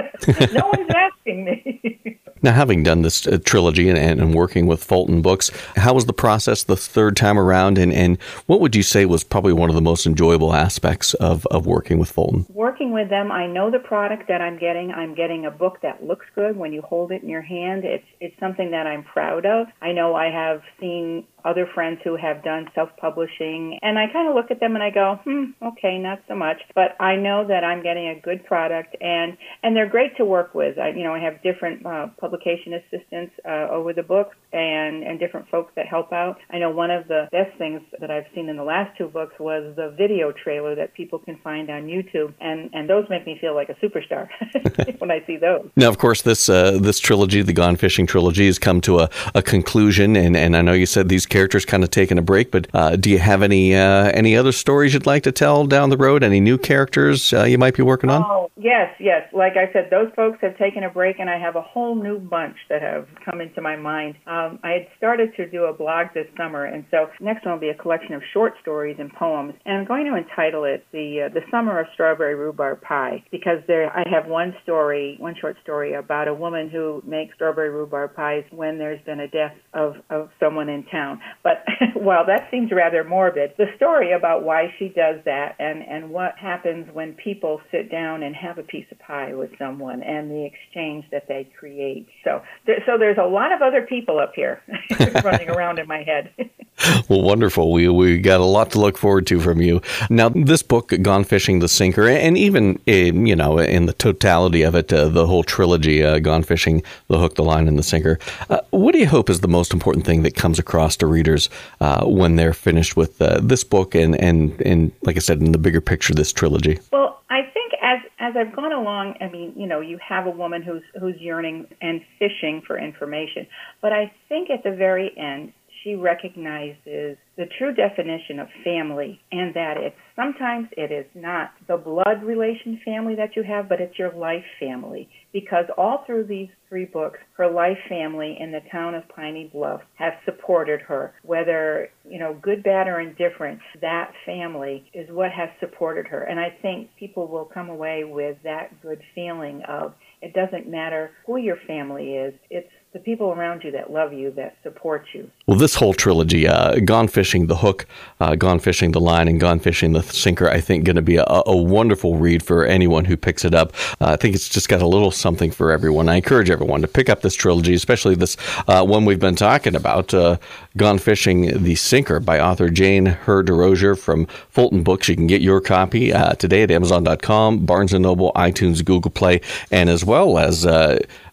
no 0.54 0.72
one's 0.74 0.90
asking 0.96 1.46
me. 1.46 2.20
Now 2.44 2.54
having 2.54 2.84
done 2.84 3.02
this 3.02 3.26
uh, 3.26 3.40
trilogy 3.44 3.90
and, 3.90 3.98
and 3.98 4.34
working 4.36 4.68
with 4.68 4.84
fulton 4.84 5.24
books 5.24 5.50
how 5.76 5.96
was 5.96 6.06
the 6.06 6.14
process 6.14 6.64
the 6.64 6.78
third 6.78 7.18
time 7.18 7.40
around? 7.40 7.80
And, 7.80 7.92
and 7.92 8.22
what 8.46 8.62
would 8.62 8.76
you 8.76 8.84
say 8.84 9.06
was 9.06 9.24
probably 9.24 9.54
one 9.54 9.70
of 9.70 9.76
the 9.76 9.82
most 9.82 10.06
enjoyable 10.06 10.54
aspects 10.54 11.16
of, 11.16 11.48
of 11.48 11.66
working 11.66 11.98
with 11.98 12.12
fulton? 12.12 12.46
Working 12.50 12.94
with 12.94 13.10
them 13.10 13.32
i 13.32 13.48
know 13.48 13.72
the 13.72 13.80
product 13.80 14.28
that 14.28 14.40
i'm 14.40 14.58
getting. 14.60 14.92
I'm 14.92 15.16
getting 15.16 15.46
a 15.46 15.52
book 15.52 15.80
that 15.82 16.04
looks 16.04 16.28
good. 16.36 16.56
When 16.56 16.72
you 16.72 16.84
hold 16.84 17.12
it 17.12 17.24
in 17.24 17.28
your 17.28 17.42
hand 17.42 17.84
it's 17.84 18.06
it's 18.22 18.40
something 18.40 18.72
that 18.72 18.77
that 18.78 18.86
I'm 18.86 19.04
proud 19.04 19.46
of. 19.46 19.68
I 19.82 19.92
know 19.92 20.16
I 20.16 20.30
have 20.30 20.62
seen 20.80 21.26
other 21.48 21.68
friends 21.74 22.00
who 22.04 22.16
have 22.16 22.44
done 22.44 22.68
self-publishing, 22.76 23.80
and 23.82 23.98
I 23.98 24.06
kind 24.12 24.28
of 24.28 24.36
look 24.36 24.52
at 24.52 24.60
them 24.60 24.76
and 24.76 24.84
I 24.84 24.90
go, 24.90 25.20
hmm, 25.24 25.52
okay, 25.62 25.98
not 25.98 26.20
so 26.28 26.36
much. 26.36 26.58
But 26.76 26.96
I 27.00 27.16
know 27.16 27.48
that 27.48 27.64
I'm 27.64 27.82
getting 27.82 28.08
a 28.10 28.20
good 28.20 28.46
product, 28.46 28.96
and 29.02 29.38
and 29.64 29.76
they're 29.76 29.90
great 29.90 30.18
to 30.18 30.26
work 30.26 30.54
with. 30.54 30.78
I, 30.78 30.90
you 30.90 31.04
know, 31.04 31.14
I 31.14 31.20
have 31.20 31.42
different 31.44 31.86
uh, 31.86 32.08
publication 32.20 32.74
assistants 32.74 33.34
uh, 33.46 33.68
over 33.72 33.94
the 33.94 34.04
books, 34.04 34.36
and 34.52 35.04
and 35.04 35.20
different 35.20 35.48
folks 35.50 35.72
that 35.76 35.88
help 35.88 36.12
out. 36.12 36.38
I 36.50 36.60
know 36.60 36.70
one 36.70 36.92
of 36.92 37.08
the 37.08 37.28
best 37.32 37.58
things 37.58 37.82
that 38.00 38.12
I've 38.12 38.26
seen 38.36 38.50
in 38.50 38.58
the 38.58 38.64
last 38.64 38.98
two 38.98 39.08
books 39.08 39.34
was 39.40 39.76
the 39.76 39.94
video 39.98 40.32
trailer 40.32 40.76
that 40.76 40.94
people 40.94 41.20
can 41.20 41.38
find 41.44 41.70
on 41.70 41.84
YouTube, 41.84 42.34
and 42.42 42.70
and 42.74 42.90
those 42.90 43.06
make 43.10 43.26
me 43.26 43.38
feel 43.40 43.56
like 43.56 43.70
a 43.70 43.76
superstar 43.76 44.28
when 45.00 45.12
I 45.12 45.24
see 45.26 45.38
those. 45.38 45.70
Now, 45.76 45.90
of 45.90 45.98
course, 45.98 46.22
this 46.22 46.50
uh, 46.50 46.78
this 46.80 47.00
trilogy, 47.00 47.42
the 47.42 47.54
Gone 47.54 47.76
Fishing 47.76 48.06
trilogy, 48.06 48.46
has 48.48 48.60
come 48.60 48.82
to 48.82 49.00
a, 49.00 49.10
a 49.36 49.42
conclusion, 49.42 50.16
and 50.16 50.36
and 50.36 50.56
I 50.56 50.62
know 50.62 50.74
you 50.74 50.86
said 50.86 51.10
these 51.10 51.26
characters 51.38 51.66
kind 51.66 51.84
of 51.84 51.92
taking 51.92 52.18
a 52.18 52.22
break, 52.24 52.50
but 52.50 52.68
uh, 52.74 52.96
do 52.96 53.12
you 53.12 53.20
have 53.20 53.44
any 53.44 53.76
uh, 53.76 54.10
any 54.16 54.36
other 54.36 54.52
stories 54.52 54.96
you'd 54.96 55.06
like 55.06 55.22
to 55.22 55.32
tell 55.32 55.68
down 55.68 55.92
the 55.92 55.98
road? 55.98 56.24
Any 56.24 56.40
new 56.40 56.58
characters 56.58 57.32
uh, 57.32 57.44
you 57.44 57.60
might 57.60 57.76
be 57.76 57.84
working 57.84 58.10
on? 58.10 58.24
Oh, 58.24 58.50
yes, 58.58 58.90
yes. 59.00 59.22
Like 59.34 59.54
I 59.56 59.72
said, 59.72 59.90
those 59.92 60.12
folks 60.16 60.40
have 60.42 60.58
taken 60.58 60.84
a 60.84 60.90
break, 60.90 61.20
and 61.20 61.30
I 61.30 61.38
have 61.38 61.56
a 61.56 61.62
whole 61.62 61.94
new 61.94 62.18
bunch 62.18 62.56
that 62.70 62.82
have 62.82 63.08
come 63.24 63.40
into 63.40 63.62
my 63.62 63.76
mind. 63.76 64.16
Um, 64.26 64.58
I 64.64 64.72
had 64.72 64.88
started 64.98 65.36
to 65.36 65.48
do 65.48 65.66
a 65.66 65.74
blog 65.74 66.08
this 66.16 66.26
summer, 66.36 66.66
and 66.66 66.84
so 66.90 67.12
next 67.20 67.46
one 67.46 67.54
will 67.54 67.62
be 67.62 67.70
a 67.70 67.76
collection 67.76 68.16
of 68.16 68.24
short 68.34 68.56
stories 68.64 68.96
and 68.98 69.14
poems, 69.14 69.54
and 69.64 69.78
I'm 69.78 69.86
going 69.86 70.08
to 70.08 70.18
entitle 70.18 70.64
it 70.64 70.88
the 70.92 71.28
uh, 71.30 71.34
the 71.36 71.42
Summer 71.52 71.80
of 71.80 71.86
Strawberry 71.94 72.34
Rhubarb 72.34 72.82
Pie 72.82 73.24
because 73.30 73.60
there 73.68 73.96
I 73.96 74.10
have 74.10 74.26
one 74.26 74.56
story, 74.64 75.18
one 75.20 75.36
short 75.40 75.58
story 75.62 75.94
about 75.94 76.28
a 76.28 76.34
woman 76.34 76.68
who 76.68 77.04
makes 77.06 77.36
strawberry 77.36 77.70
rhubarb 77.70 78.16
pies 78.16 78.44
when 78.50 78.80
there's 78.80 79.04
been 79.06 79.20
a 79.20 79.28
death 79.28 79.54
of 79.76 79.98
of 80.10 80.32
someone 80.40 80.68
in 80.68 80.84
town. 80.86 81.17
But 81.44 81.64
while 81.94 82.26
that 82.26 82.48
seems 82.52 82.72
rather 82.72 83.04
morbid, 83.04 83.54
the 83.58 83.68
story 83.76 84.12
about 84.12 84.44
why 84.44 84.74
she 84.78 84.90
does 84.90 85.18
that 85.26 85.56
and, 85.60 85.84
and 85.84 86.10
what 86.10 86.38
happens 86.38 86.88
when 86.94 87.14
people 87.14 87.62
sit 87.72 87.92
down 87.92 88.24
and 88.24 88.36
have 88.36 88.58
a 88.58 88.64
piece 88.64 88.86
of 88.92 89.00
pie 89.00 89.34
with 89.34 89.52
someone 89.58 90.04
and 90.04 90.30
the 90.30 90.46
exchange 90.46 91.06
that 91.12 91.28
they 91.28 91.50
create. 91.58 92.08
So, 92.24 92.42
there, 92.66 92.84
so 92.86 92.98
there's 92.98 93.18
a 93.18 93.28
lot 93.28 93.52
of 93.52 93.62
other 93.62 93.84
people 93.84 94.20
up 94.20 94.34
here 94.36 94.62
running 95.24 95.50
around 95.50 95.80
in 95.80 95.88
my 95.88 96.04
head. 96.04 96.34
well, 97.10 97.22
wonderful. 97.22 97.72
We 97.72 97.90
we 97.90 98.20
got 98.20 98.40
a 98.40 98.46
lot 98.46 98.72
to 98.72 98.80
look 98.80 98.98
forward 98.98 99.26
to 99.28 99.40
from 99.40 99.62
you. 99.62 99.82
Now, 100.10 100.30
this 100.30 100.62
book, 100.62 100.94
Gone 101.02 101.24
Fishing 101.24 101.60
the 101.60 101.68
Sinker, 101.68 102.08
and 102.08 102.38
even 102.38 102.80
in, 102.86 103.26
you 103.26 103.36
know 103.36 103.58
in 103.58 103.88
the 103.88 103.94
totality 103.94 104.62
of 104.62 104.76
it, 104.76 104.94
uh, 104.94 105.10
the 105.10 105.26
whole 105.26 105.44
trilogy, 105.44 106.04
uh, 106.04 106.20
Gone 106.20 106.44
Fishing, 106.44 106.84
the 107.08 107.18
Hook, 107.18 107.36
the 107.36 107.44
Line, 107.44 107.68
and 107.68 107.80
the 107.80 107.84
Sinker. 107.84 108.20
Uh, 108.50 108.60
what 108.70 108.92
do 108.92 109.00
you 109.00 109.08
hope 109.08 109.30
is 109.30 109.40
the 109.40 109.48
most 109.48 109.74
important 109.74 110.06
thing 110.06 110.22
that 110.22 110.36
comes 110.36 110.60
across 110.60 110.96
readers 111.08 111.50
uh, 111.82 112.06
when 112.06 112.36
they're 112.36 112.54
finished 112.54 112.96
with 112.96 113.22
uh, 113.22 113.40
this 113.42 113.64
book 113.64 113.96
and 113.96 114.20
and 114.22 114.60
and 114.62 114.92
like 115.04 115.16
I 115.16 115.20
said, 115.20 115.42
in 115.42 115.52
the 115.52 115.58
bigger 115.58 115.82
picture, 115.82 116.14
this 116.14 116.32
trilogy? 116.32 116.80
Well, 116.92 117.22
I 117.30 117.42
think 117.54 117.74
as 117.82 118.00
as 118.20 118.36
I've 118.36 118.56
gone 118.56 118.74
along, 118.74 119.16
I 119.22 119.28
mean, 119.28 119.54
you 119.56 119.68
know, 119.68 119.82
you 119.82 119.98
have 120.08 120.26
a 120.26 120.32
woman 120.32 120.62
who's 120.62 120.84
who's 121.00 121.20
yearning 121.20 121.68
and 121.82 122.02
fishing 122.20 122.62
for 122.66 122.78
information, 122.78 123.48
but 123.82 123.94
I 123.94 124.12
think 124.30 124.50
at 124.50 124.64
the 124.64 124.72
very 124.72 125.16
end 125.18 125.54
she 125.84 125.96
recognizes 125.96 127.18
the 127.38 127.46
true 127.58 127.74
definition 127.74 128.40
of 128.40 128.48
family 128.64 129.20
and 129.32 129.54
that 129.54 129.76
it's 129.78 129.96
sometimes 130.16 130.68
it 130.76 130.92
is 130.92 131.06
not 131.14 131.52
the 131.68 131.78
blood 131.78 132.24
relation 132.24 132.80
family 132.84 133.16
that 133.16 133.36
you 133.36 133.44
have, 133.44 133.70
but 133.70 133.80
it's 133.80 133.98
your 133.98 134.14
life 134.14 134.44
family. 134.60 135.08
Because 135.32 135.66
all 135.78 136.04
through 136.06 136.26
these 136.26 136.50
three 136.68 136.86
books, 136.86 137.20
her 137.38 137.50
life 137.50 137.78
family 137.88 138.38
in 138.40 138.52
the 138.52 138.62
town 138.72 138.96
of 138.96 139.08
Piney 139.10 139.50
Bluff 139.54 139.82
have 139.96 140.14
supported 140.26 140.82
her. 140.82 141.14
Whether, 141.24 141.90
you 142.10 142.20
know, 142.20 142.38
good, 142.42 142.64
bad, 142.64 142.88
or 142.88 143.00
indifferent, 143.00 143.60
that 143.82 144.12
family 144.26 144.90
is 144.94 145.08
what 145.12 145.32
has 145.32 145.50
supported 145.60 146.08
her. 146.08 146.24
And 146.24 146.40
I 146.40 146.50
think 146.62 146.90
people 146.98 147.28
will 147.28 147.46
come 147.46 147.70
away 147.70 148.04
with 148.04 148.38
that 148.44 148.82
good 148.82 149.02
feeling 149.14 149.62
of 149.68 149.94
it 150.22 150.34
doesn't 150.34 150.68
matter 150.68 151.12
who 151.26 151.38
your 151.38 151.58
family 151.68 152.16
is, 152.16 152.34
it's 152.50 152.72
the 152.94 153.00
people 153.00 153.32
around 153.32 153.64
you 153.64 153.72
that 153.72 153.92
love 153.92 154.14
you, 154.14 154.32
that 154.32 154.56
support 154.64 155.06
you. 155.14 155.30
Well, 155.46 155.58
this 155.58 155.76
whole 155.76 155.94
trilogy, 155.94 156.48
uh, 156.48 156.80
Gone 156.80 157.08
Fishing, 157.08 157.48
The 157.48 157.58
Hook, 157.58 157.86
uh, 158.22 158.36
Gone 158.36 158.60
Fishing, 158.60 158.92
The 158.92 159.02
Line, 159.02 159.28
and 159.28 159.40
Gone 159.40 159.60
Fishing, 159.60 159.92
The 159.92 160.02
Sinker, 160.02 160.50
I 160.50 160.62
think 160.62 160.86
going 160.86 160.96
to 160.96 161.02
be 161.02 161.18
a, 161.18 161.26
a, 161.28 161.56
wonderful 161.56 162.16
read 162.16 162.42
for 162.44 162.66
anyone 162.66 163.06
who 163.06 163.18
picks 163.18 163.44
it 163.44 163.54
up. 163.54 163.74
Uh, 164.00 164.12
I 164.12 164.16
think 164.16 164.36
it's 164.36 164.48
just 164.48 164.70
got 164.70 164.82
a 164.82 164.88
little 164.88 165.12
something 165.12 165.52
for 165.52 165.72
everyone. 165.72 166.08
I 166.08 166.16
encourage 166.16 166.50
everyone 166.50 166.82
to 166.82 166.88
pick 166.88 167.10
up 167.10 167.22
this 167.22 167.36
trilogy, 167.36 167.74
especially 167.74 168.16
this 168.16 168.38
uh, 168.68 168.86
one 168.86 169.04
we've 169.04 169.20
been 169.20 169.36
talking 169.36 169.76
about, 169.76 170.14
uh, 170.14 170.38
Gone 170.78 170.98
Fishing, 170.98 171.62
The 171.64 171.76
Sinker 171.76 172.22
by 172.22 172.40
author 172.40 172.70
Jane 172.70 173.06
Hur 173.06 173.44
DeRosier 173.44 174.00
from 174.00 174.28
Fulton 174.50 174.84
Books. 174.84 175.10
You 175.10 175.16
can 175.16 175.28
get 175.28 175.42
your 175.42 175.60
copy 175.60 176.14
uh, 176.14 176.34
today 176.34 176.64
at 176.64 176.72
Amazon.com, 176.72 177.66
Barnes 177.66 177.94
& 177.94 178.00
Noble, 178.00 178.32
iTunes, 178.36 178.84
Google 178.84 179.12
Play, 179.12 179.42
and 179.72 179.90
as 179.90 180.06
well 180.06 180.40
as 180.40 180.66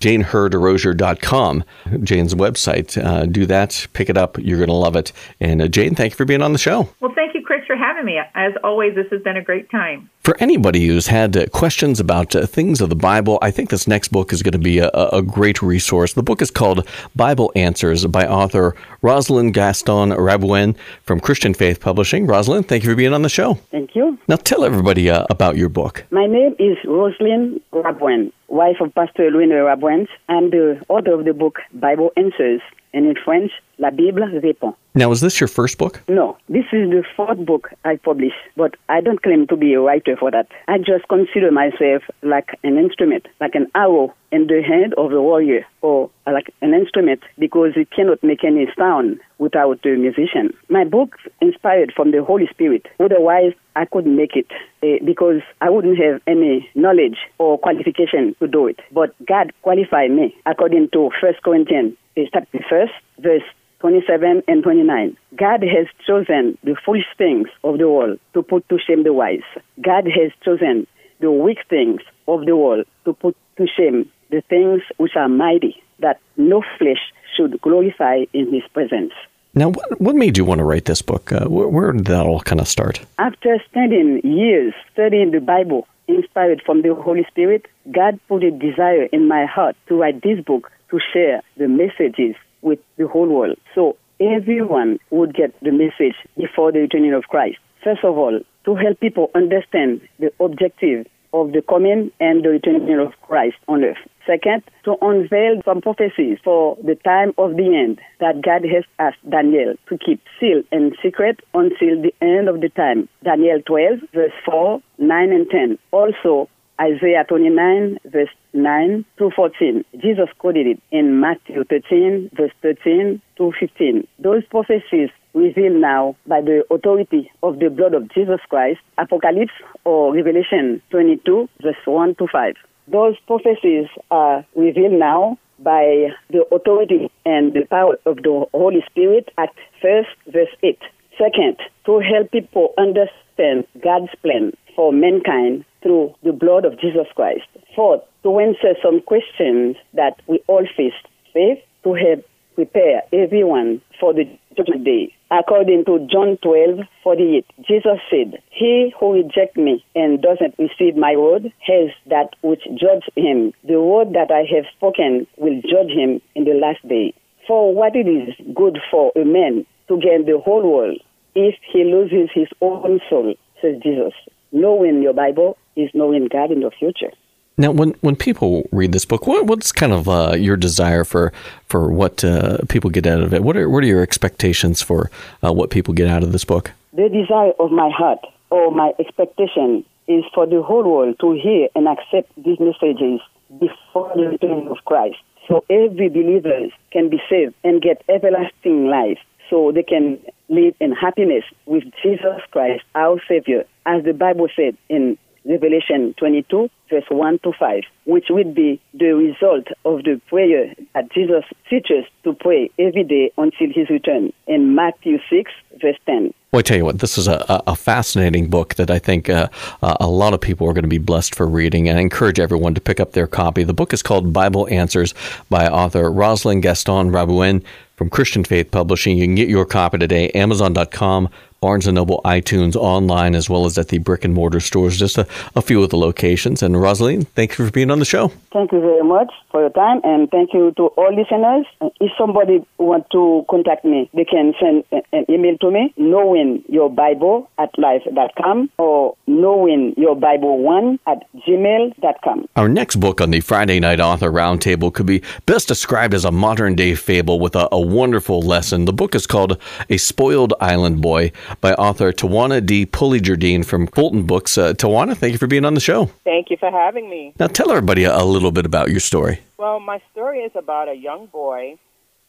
JaneHurDeRosier.com 0.05 1.65
Jane's 2.03 2.35
website. 2.35 3.03
Uh, 3.03 3.25
do 3.27 3.47
that, 3.47 3.87
pick 3.95 4.11
it 4.11 4.19
up. 4.19 4.39
You're 4.39 4.59
going 4.59 4.69
to 4.69 4.75
love 4.75 4.97
it. 4.97 5.13
And 5.41 5.63
uh, 5.63 5.69
Jane, 5.69 5.95
thank 5.95 6.13
you 6.13 6.17
for 6.17 6.25
being 6.27 6.43
on 6.43 6.53
the 6.53 6.59
show. 6.59 6.89
Well, 7.01 7.13
thank 7.15 7.35
you, 7.35 7.43
Chris, 7.45 7.65
for 7.67 7.77
having 7.77 8.05
me. 8.05 8.21
As 8.35 8.53
always, 8.63 8.95
this 8.95 9.07
has 9.11 9.23
been 9.23 9.37
a 9.37 9.43
great 9.43 9.71
time. 9.71 10.11
For 10.23 10.37
anybody 10.41 10.87
who's 10.87 11.07
had 11.07 11.37
uh, 11.37 11.47
questions 11.49 12.01
about 12.01 12.35
uh, 12.35 12.47
things 12.47 12.81
of 12.81 12.89
the 12.89 12.97
Bible, 12.97 13.39
I 13.43 13.51
think 13.51 13.71
this 13.71 13.87
next 13.87 14.09
book 14.09 14.33
is 14.33 14.43
going 14.43 14.53
to 14.53 14.59
be 14.59 14.79
a, 14.79 14.89
a, 14.89 15.21
great 15.21 15.61
resource. 15.61 16.15
The 16.15 16.23
book 16.23 16.41
is 16.41 16.51
called 16.51 16.89
Bible 17.15 17.53
Answers 17.55 18.07
by 18.07 18.27
author 18.27 18.75
Rosalind 19.03 19.53
Gaston 19.53 20.11
Rabouin 20.11 20.77
from 21.03 21.21
Christian 21.21 21.53
Faith 21.53 21.81
Publishing. 21.81 22.27
Rosalind, 22.27 22.69
thank 22.69 22.85
you 22.85 22.91
for 22.91 22.97
being 22.97 23.13
on 23.13 23.21
the 23.21 23.29
show. 23.29 23.55
Thank 23.71 23.95
you. 23.95 24.19
Now 24.27 24.37
tell 24.37 24.65
everybody 24.65 25.11
uh, 25.11 25.27
about 25.29 25.57
your 25.57 25.69
book. 25.69 26.05
My 26.11 26.27
name 26.27 26.57
is 26.59 26.79
Rosalind 26.87 27.61
Rabouin, 27.73 28.33
wife 28.49 28.77
of 28.81 28.95
Pastor 28.95 29.31
Louis 29.31 29.49
Rabouin, 29.49 30.09
and 30.29 30.51
the 30.51 30.83
author 30.89 31.13
of 31.13 31.27
the 31.27 31.35
book 31.35 31.59
Bible 31.75 32.13
Answers, 32.17 32.63
and 32.95 33.07
in 33.07 33.17
French, 33.23 33.53
La 33.79 33.91
Bible 33.91 34.41
répond. 34.41 34.75
Now, 34.95 35.11
is 35.11 35.21
this 35.21 35.41
your 35.41 35.49
first 35.49 35.77
book? 35.77 36.01
No, 36.07 36.37
this 36.49 36.67
is 36.73 36.89
the 36.89 37.03
fourth 37.17 37.45
book 37.45 37.71
I 37.85 37.97
published, 37.97 38.37
but 38.57 38.77
I 38.89 39.01
don't 39.01 39.21
claim 39.21 39.49
to 39.49 39.57
be 39.57 39.75
a 39.75 39.81
writer 39.81 40.17
for 40.17 40.31
that. 40.31 40.47
I 40.69 40.79
just 40.79 41.09
consider 41.09 41.51
myself 41.51 42.05
like 42.23 42.57
an 42.63 42.79
instrument, 42.79 43.27
like 43.41 43.57
an 43.57 43.67
arrow 43.75 44.15
in 44.31 44.47
the 44.47 44.63
hand 44.63 44.95
of 44.95 45.13
a 45.13 45.21
warrior, 45.21 45.67
or 45.83 46.09
like 46.27 46.55
an 46.63 46.73
instrument 46.73 47.23
because 47.37 47.73
it 47.75 47.91
cannot 47.91 48.23
make 48.23 48.45
any 48.45 48.69
sound 48.79 49.19
without 49.39 49.85
a 49.85 49.97
musician. 49.97 50.55
My 50.69 50.85
book 50.85 51.17
inspired 51.41 51.93
from 51.97 52.13
the 52.13 52.23
Holy 52.23 52.47
Spirit. 52.47 52.87
Otherwise, 53.01 53.53
I 53.75 53.87
couldn't 53.87 54.15
make 54.15 54.37
it 54.37 54.47
uh, 54.85 55.05
because 55.05 55.43
I 55.61 55.71
wouldn't 55.71 55.99
have 55.99 56.21
any 56.29 56.71
knowledge 56.77 57.19
or 57.39 57.59
qualification 57.59 58.37
to 58.39 58.47
do 58.47 58.69
it. 58.69 58.79
But 58.93 59.13
God 59.27 59.53
qualified 59.63 60.13
me 60.13 60.37
according 60.47 60.91
to 60.93 61.11
First 61.21 61.43
Corinthians 61.43 61.97
chapter 62.17 62.61
first, 62.69 62.93
verse 63.19 63.43
27 63.81 64.43
and 64.49 64.63
29. 64.63 65.17
God 65.37 65.63
has 65.63 65.87
chosen 66.07 66.57
the 66.65 66.77
foolish 66.85 67.05
things 67.19 67.49
of 67.63 67.79
the 67.79 67.89
world 67.89 68.19
to 68.33 68.43
put 68.43 68.67
to 68.69 68.79
shame 68.79 69.05
the 69.05 69.13
wise. 69.13 69.43
God 69.81 70.07
has 70.07 70.33
chosen 70.43 70.87
the 71.21 71.31
weak 71.31 71.59
things 71.69 72.01
of 72.27 72.47
the 72.47 72.57
world 72.57 72.87
to 73.05 73.13
put 73.13 73.37
to 73.57 73.67
shame 73.67 74.11
the 74.31 74.41
things 74.49 74.83
which 74.97 75.17
are 75.17 75.29
mighty, 75.29 75.83
that 75.99 76.21
no 76.37 76.63
flesh 76.79 77.13
should 77.37 77.61
glorify 77.61 78.25
in 78.33 78.53
his 78.53 78.63
presence. 78.73 79.13
Now, 79.55 79.71
what, 79.71 80.01
what 80.01 80.17
made 80.17 80.37
you 80.37 80.45
want 80.45 80.59
to 80.59 80.65
write 80.65 80.87
this 80.87 81.03
book? 81.03 81.31
Uh, 81.31 81.45
where, 81.45 81.69
where 81.69 81.93
did 81.93 82.07
that 82.07 82.27
all 82.27 82.41
kind 82.41 82.61
of 82.61 82.69
start? 82.69 83.01
After 83.19 83.63
spending 83.67 84.21
years 84.25 84.75
studying 84.93 85.31
the 85.31 85.41
Bible, 85.41 85.87
inspired 86.09 86.63
from 86.65 86.83
the 86.83 86.95
Holy 86.95 87.25
Spirit, 87.31 87.67
God 87.91 88.19
put 88.29 88.45
a 88.45 88.51
desire 88.51 89.05
in 89.13 89.29
my 89.29 89.47
heart 89.47 89.77
to 89.89 89.97
write 89.97 90.23
this 90.23 90.41
book 90.45 90.71
to 90.91 90.99
share 91.13 91.43
the 91.57 91.69
messages 91.69 92.37
with 92.63 92.79
the 92.97 93.07
whole 93.07 93.29
world. 93.29 93.57
So 93.75 93.97
everyone 94.21 94.99
would 95.11 95.35
get 95.35 95.59
the 95.61 95.73
message 95.73 96.17
before 96.37 96.73
the 96.73 96.81
returning 96.81 97.15
of 97.15 97.25
Christ. 97.25 97.59
First 97.83 98.05
of 98.05 98.17
all, 98.17 98.41
to 98.65 98.75
help 98.75 99.01
people 99.01 99.31
understand 99.35 100.01
the 100.19 100.33
objective 100.41 101.07
of 101.33 101.53
the 101.53 101.63
coming 101.63 102.11
and 102.21 102.45
the 102.45 102.51
returning 102.51 102.99
of 102.99 103.13
Christ 103.23 103.57
on 103.69 103.85
earth. 103.85 103.99
Second, 104.27 104.63
to 104.85 104.97
unveil 105.03 105.61
some 105.65 105.81
prophecies 105.81 106.39
for 106.43 106.77
the 106.83 106.95
time 106.95 107.33
of 107.37 107.57
the 107.57 107.77
end 107.77 108.01
that 108.21 108.43
God 108.43 108.65
has 108.65 108.85
asked 108.99 109.29
Daniel 109.29 109.75
to 109.89 109.99
keep 109.99 110.21
sealed 110.41 110.65
and 110.73 110.97
secret 111.03 111.41
until 111.53 112.01
the 112.01 112.15
end 112.23 112.49
of 112.49 112.61
the 112.61 112.71
time. 112.71 113.09
Daniel 113.23 113.61
12, 113.67 113.99
verse 114.15 114.33
4, 114.47 114.81
9, 114.99 115.33
and 115.33 115.51
10. 115.51 115.79
Also, 115.93 116.49
Isaiah 116.81 117.25
29, 117.29 117.99
verse 118.07 118.31
9 118.53 119.05
to 119.19 119.31
14. 119.37 119.85
Jesus 120.01 120.29
quoted 120.39 120.67
it 120.67 120.81
in 120.91 121.21
Matthew 121.21 121.65
13, 121.65 122.31
verse 122.35 122.51
13 122.63 123.21
to 123.37 123.53
15. 123.61 124.09
Those 124.19 124.45
prophecies 124.47 125.11
revealed 125.35 125.81
now 125.81 126.17
by 126.27 126.41
the 126.41 126.65
authority 126.71 127.31
of 127.43 127.59
the 127.59 127.69
blood 127.69 127.95
of 127.95 128.13
Jesus 128.13 128.41
Christ, 128.49 128.81
Apocalypse 128.99 129.53
or 129.85 130.15
Revelation 130.15 130.83
22, 130.91 131.49
verse 131.63 131.77
1 131.85 132.15
to 132.17 132.27
5. 132.33 132.55
Those 132.89 133.17
prophecies 133.27 133.87
are 134.11 134.45
revealed 134.55 134.99
now 134.99 135.39
by 135.59 136.09
the 136.31 136.45
authority 136.53 137.11
and 137.25 137.53
the 137.53 137.65
power 137.71 137.97
of 138.05 138.17
the 138.17 138.47
Holy 138.53 138.85
Spirit 138.91 139.31
Acts 139.39 139.61
first, 139.81 140.11
verse 140.27 140.55
8. 140.63 140.79
Second, 141.19 141.57
to 141.87 142.01
help 142.01 142.31
people 142.31 142.75
understand 142.77 143.67
God's 143.83 144.13
plan 144.23 144.53
for 144.75 144.93
mankind 144.93 145.65
through 145.83 146.15
the 146.23 146.33
blood 146.33 146.65
of 146.65 146.81
Jesus 146.81 147.07
Christ. 147.15 147.47
Fourth, 147.75 148.03
to 148.23 148.39
answer 148.39 148.75
some 148.83 149.01
questions 149.01 149.77
that 149.95 150.21
we 150.27 150.43
all 150.47 150.67
face. 150.77 150.95
Fifth, 151.33 151.63
to 151.85 151.95
help 151.95 152.25
prepare 152.55 153.03
everyone 153.13 153.81
for 154.01 154.13
the 154.13 154.25
judgment 154.57 154.85
day. 154.85 155.15
According 155.37 155.85
to 155.87 156.07
John 156.13 156.39
12, 156.43 156.87
48, 157.03 157.47
Jesus 157.67 157.99
said, 158.09 158.41
He 158.51 158.95
who 159.01 159.15
rejects 159.15 159.57
me 159.57 159.85
and 159.97 160.23
doesn't 160.23 160.55
receive 160.61 160.97
my 160.97 161.17
word 161.17 161.53
has 161.67 161.91
that 162.07 162.37
which 162.43 162.63
judges 162.79 163.09
him. 163.17 163.53
The 163.65 163.81
word 163.81 164.13
that 164.13 164.31
I 164.31 164.45
have 164.55 164.67
spoken 164.77 165.27
will 165.37 165.61
judge 165.63 165.91
him 165.91 166.21
in 166.37 166.45
the 166.45 166.55
last 166.55 166.87
day. 166.87 167.15
For 167.49 167.75
what 167.75 167.97
it 167.97 168.07
is 168.07 168.35
good 168.55 168.79
for 168.93 169.11
a 169.17 169.25
man 169.25 169.67
to 169.89 169.99
gain 169.99 170.25
the 170.25 170.39
whole 170.39 170.71
world 170.71 170.99
if 171.35 171.57
he 171.73 171.83
loses 171.83 172.31
his 172.33 172.49
own 172.61 173.01
soul, 173.11 173.35
says 173.61 173.83
Jesus. 173.83 174.13
Knowing 174.53 175.03
your 175.03 175.15
Bible 175.15 175.59
is 175.75 175.91
knowing 175.95 176.29
God 176.31 176.53
in 176.53 176.61
the 176.61 176.71
future. 176.71 177.11
Now, 177.57 177.71
when, 177.71 177.91
when 178.01 178.17
people 178.17 178.69
read 178.73 178.91
this 178.91 179.05
book, 179.05 179.29
what, 179.29 179.47
what's 179.47 179.71
kind 179.71 179.93
of 179.93 180.09
uh, 180.09 180.35
your 180.37 180.57
desire 180.57 181.05
for 181.05 181.33
for 181.67 181.93
what 181.93 182.25
uh, 182.25 182.59
people 182.69 182.91
get 182.91 183.07
out 183.07 183.23
of 183.23 183.33
it? 183.33 183.45
What 183.45 183.57
are 183.57 183.71
what 183.71 183.85
are 183.85 183.87
your 183.87 184.03
expectations 184.03 184.83
for 184.83 185.11
uh, 185.45 185.53
what 185.53 185.71
people 185.71 185.95
get 185.95 186.09
out 186.09 186.25
of 186.25 186.33
this 186.33 186.45
book? 186.45 186.73
The 186.93 187.09
desire 187.09 187.53
of 187.61 187.71
my 187.71 187.91
heart 187.91 188.19
or 188.51 188.73
my 188.73 188.93
expectation 188.99 189.85
is 190.09 190.25
for 190.35 190.47
the 190.47 190.63
whole 190.63 190.85
world 190.85 191.17
to 191.21 191.33
hear 191.33 191.69
and 191.77 191.87
accept 191.87 192.31
these 192.37 192.59
messages 192.59 193.21
before 193.61 194.13
the 194.17 194.29
return 194.31 194.67
of 194.69 194.79
Christ, 194.85 195.19
so 195.49 195.65
every 195.71 196.09
believer 196.09 196.69
can 196.91 197.09
be 197.09 197.21
saved 197.31 197.55
and 197.63 197.81
get 197.81 198.03
everlasting 198.09 198.89
life, 198.89 199.19
so 199.49 199.71
they 199.73 199.83
can 199.85 200.19
live 200.49 200.75
in 200.81 200.93
happiness 200.93 201.45
with 201.67 201.85
Jesus 202.03 202.41
Christ, 202.51 202.83
our 202.95 203.21
Savior, 203.29 203.65
as 203.87 204.05
the 204.05 204.13
Bible 204.13 204.49
said 204.57 204.77
in 204.89 205.17
Revelation 205.45 206.15
22, 206.19 206.71
verse 206.89 207.05
1 207.09 207.39
to 207.41 207.53
5, 207.59 207.83
which 208.07 208.27
would 208.31 208.55
be 208.55 208.81
the 208.95 209.13
result 209.13 209.67
of 209.85 210.05
the 210.05 210.21
prayer 210.29 210.75
that 210.95 211.13
Jesus 211.13 211.45
teaches 211.69 212.05
to 212.25 212.33
pray 212.33 212.71
every 212.79 213.05
day 213.05 213.31
until 213.37 213.69
his 213.73 213.91
return 213.91 214.33
in 214.47 214.75
Matthew 214.75 215.19
6, 215.29 215.53
verse 215.81 215.97
10. 216.07 216.33
Well, 216.53 216.61
I 216.61 216.63
tell 216.63 216.77
you 216.77 216.85
what, 216.85 217.01
this 217.01 217.19
is 217.19 217.27
a, 217.27 217.63
a 217.67 217.75
fascinating 217.75 218.49
book 218.49 218.77
that 218.77 218.91
I 218.91 218.99
think 218.99 219.29
uh, 219.29 219.49
a 219.83 220.07
lot 220.07 220.35
of 220.35 220.41
people 220.41 220.69
are 220.69 220.73
going 220.73 220.85
to 220.85 220.89
be 220.89 220.99
blessed 220.99 221.35
for 221.35 221.47
reading, 221.47 221.89
and 221.89 221.99
I 221.99 222.01
encourage 222.01 222.39
everyone 222.39 222.75
to 222.75 222.81
pick 222.81 223.01
up 223.01 223.13
their 223.13 223.27
copy. 223.27 223.65
The 223.65 223.75
book 223.75 223.93
is 223.93 224.03
called 224.03 224.33
Bible 224.33 224.69
Answers 224.71 225.15
by 225.51 225.67
author 225.67 226.11
Rosalind 226.11 226.63
Gaston 226.63 227.11
Rabouin 227.11 227.63
from 227.97 228.09
Christian 228.09 228.45
Faith 228.45 228.71
Publishing. 228.71 229.19
You 229.19 229.25
can 229.25 229.35
get 229.35 229.49
your 229.49 229.65
copy 229.65 229.99
today, 229.99 230.31
Amazon.com, 230.31 231.29
Barnes 231.65 231.87
& 231.87 231.91
Noble, 231.91 232.21
iTunes, 232.27 232.77
online, 232.77 233.35
as 233.35 233.49
well 233.49 233.65
as 233.65 233.79
at 233.79 233.89
the 233.89 233.97
brick 233.97 234.23
and 234.23 234.35
mortar 234.35 234.61
stores, 234.61 234.99
just 234.99 235.17
a, 235.17 235.27
a 235.57 235.63
few 235.63 235.83
of 235.83 235.89
the 235.89 235.97
locations. 235.97 236.63
And 236.63 236.79
Rosalind, 236.79 237.27
thank 237.31 237.57
you 237.57 237.65
for 237.65 237.71
being 237.71 237.91
on 237.91 238.01
the 238.01 238.05
show. 238.05 238.29
Thank 238.53 238.71
you 238.71 238.83
very 238.83 239.03
much 239.03 239.33
for 239.51 239.63
your 239.63 239.71
time, 239.71 240.03
and 240.05 240.31
thank 240.31 240.53
you 240.53 240.73
to 240.77 240.89
all 240.89 241.17
listeners. 241.17 241.65
If 242.01 242.13
somebody 242.19 242.67
want 242.77 243.07
to 243.13 243.47
contact 243.49 243.87
me, 243.87 244.11
they 244.13 244.27
can 244.27 244.53
send 244.61 244.85
an 245.11 245.25
email 245.31 245.57
to 245.63 245.71
me, 245.71 245.95
knowingyourbible 245.99 247.47
at 247.57 247.71
life.com 247.79 248.69
or 248.77 249.17
knowingyourbible1 249.27 250.99
at 251.07 251.27
gmail.com. 251.49 252.49
Our 252.57 252.69
next 252.69 252.97
book 252.97 253.23
on 253.23 253.31
the 253.31 253.41
Friday 253.41 253.81
Night 253.81 254.01
Author 254.01 254.31
Roundtable 254.31 254.93
could 254.93 255.07
be 255.07 255.23
best 255.47 255.69
described 255.69 256.13
as 256.13 256.27
a 256.27 256.31
modern 256.31 256.75
day 256.75 256.95
fable 256.95 257.41
with 257.41 257.57
a, 257.57 257.69
a 257.73 257.81
wonderful 257.81 258.43
lesson. 258.43 258.85
The 258.85 258.93
book 258.93 259.15
is 259.15 259.27
called 259.27 259.59
A 259.89 259.97
Spoiled 259.97 260.53
Island 260.61 261.01
Boy 261.01 261.33
by 261.61 261.75
author 261.75 262.13
Tawana 262.13 262.65
D. 262.65 262.87
Pulley-Jardine 262.87 263.63
from 263.63 263.87
Fulton 263.89 264.25
Books. 264.25 264.57
Uh, 264.57 264.73
Tawana, 264.73 265.17
thank 265.17 265.33
you 265.33 265.39
for 265.39 265.47
being 265.47 265.65
on 265.65 265.75
the 265.75 265.81
show. 265.81 266.07
Thank 266.25 266.51
you 266.51 266.57
for 266.57 266.71
having 266.71 267.09
me. 267.09 267.35
Now, 267.39 267.47
tell 267.47 267.71
everybody 267.71 268.05
a, 268.05 268.17
a 268.17 268.25
little 268.25 268.53
bit 268.53 268.67
about 268.67 268.91
your 268.91 269.01
story. 269.01 269.41
Well, 269.59 269.81
my 269.81 270.01
story 270.13 270.41
is 270.41 270.53
about 270.55 270.89
a 270.89 270.95
young 270.95 271.27
boy 271.27 271.79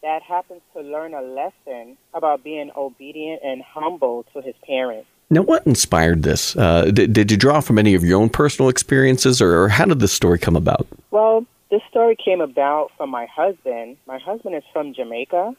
that 0.04 0.22
happens 0.22 0.62
to 0.76 0.82
learn 0.82 1.14
a 1.14 1.22
lesson 1.22 1.98
about 2.14 2.44
being 2.44 2.72
obedient 2.78 3.42
and 3.44 3.62
humble 3.64 4.26
to 4.34 4.42
his 4.42 4.56
parents. 4.66 5.08
Now, 5.32 5.42
what 5.42 5.66
inspired 5.66 6.22
this? 6.22 6.56
Uh, 6.56 6.92
did, 6.92 7.12
did 7.14 7.32
you 7.32 7.38
draw 7.38 7.60
from 7.60 7.80
any 7.80 7.96
of 7.96 8.04
your 8.04 8.22
own 8.22 8.30
personal 8.30 8.70
experiences, 8.70 9.42
or, 9.42 9.64
or 9.64 9.70
how 9.70 9.86
did 9.86 10.00
this 10.00 10.14
story 10.14 10.38
come 10.38 10.56
about? 10.56 10.88
Well, 11.10 11.46
this 11.72 11.82
story 11.90 12.16
came 12.24 12.42
about 12.42 12.92
from 12.96 13.10
my 13.10 13.26
husband. 13.26 13.98
My 14.06 14.20
husband 14.20 14.56
is 14.56 14.64
from 14.72 14.94
Jamaica, 14.94 15.56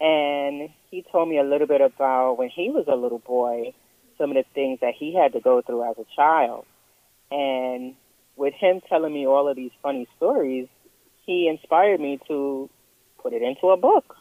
and 0.00 0.68
he 0.92 1.02
told 1.10 1.26
me 1.26 1.38
a 1.38 1.42
little 1.42 1.66
bit 1.66 1.80
about 1.80 2.34
when 2.34 2.50
he 2.50 2.68
was 2.68 2.84
a 2.86 2.94
little 2.94 3.18
boy, 3.18 3.72
some 4.18 4.30
of 4.30 4.36
the 4.36 4.44
things 4.54 4.78
that 4.82 4.92
he 4.94 5.14
had 5.14 5.32
to 5.32 5.40
go 5.40 5.62
through 5.62 5.90
as 5.90 5.96
a 5.98 6.04
child. 6.14 6.66
And 7.30 7.94
with 8.36 8.52
him 8.52 8.82
telling 8.88 9.12
me 9.12 9.26
all 9.26 9.48
of 9.48 9.56
these 9.56 9.70
funny 9.82 10.06
stories, 10.18 10.68
he 11.24 11.48
inspired 11.48 11.98
me 11.98 12.20
to 12.28 12.68
put 13.22 13.32
it 13.32 13.40
into 13.40 13.70
a 13.70 13.76
book. 13.78 14.16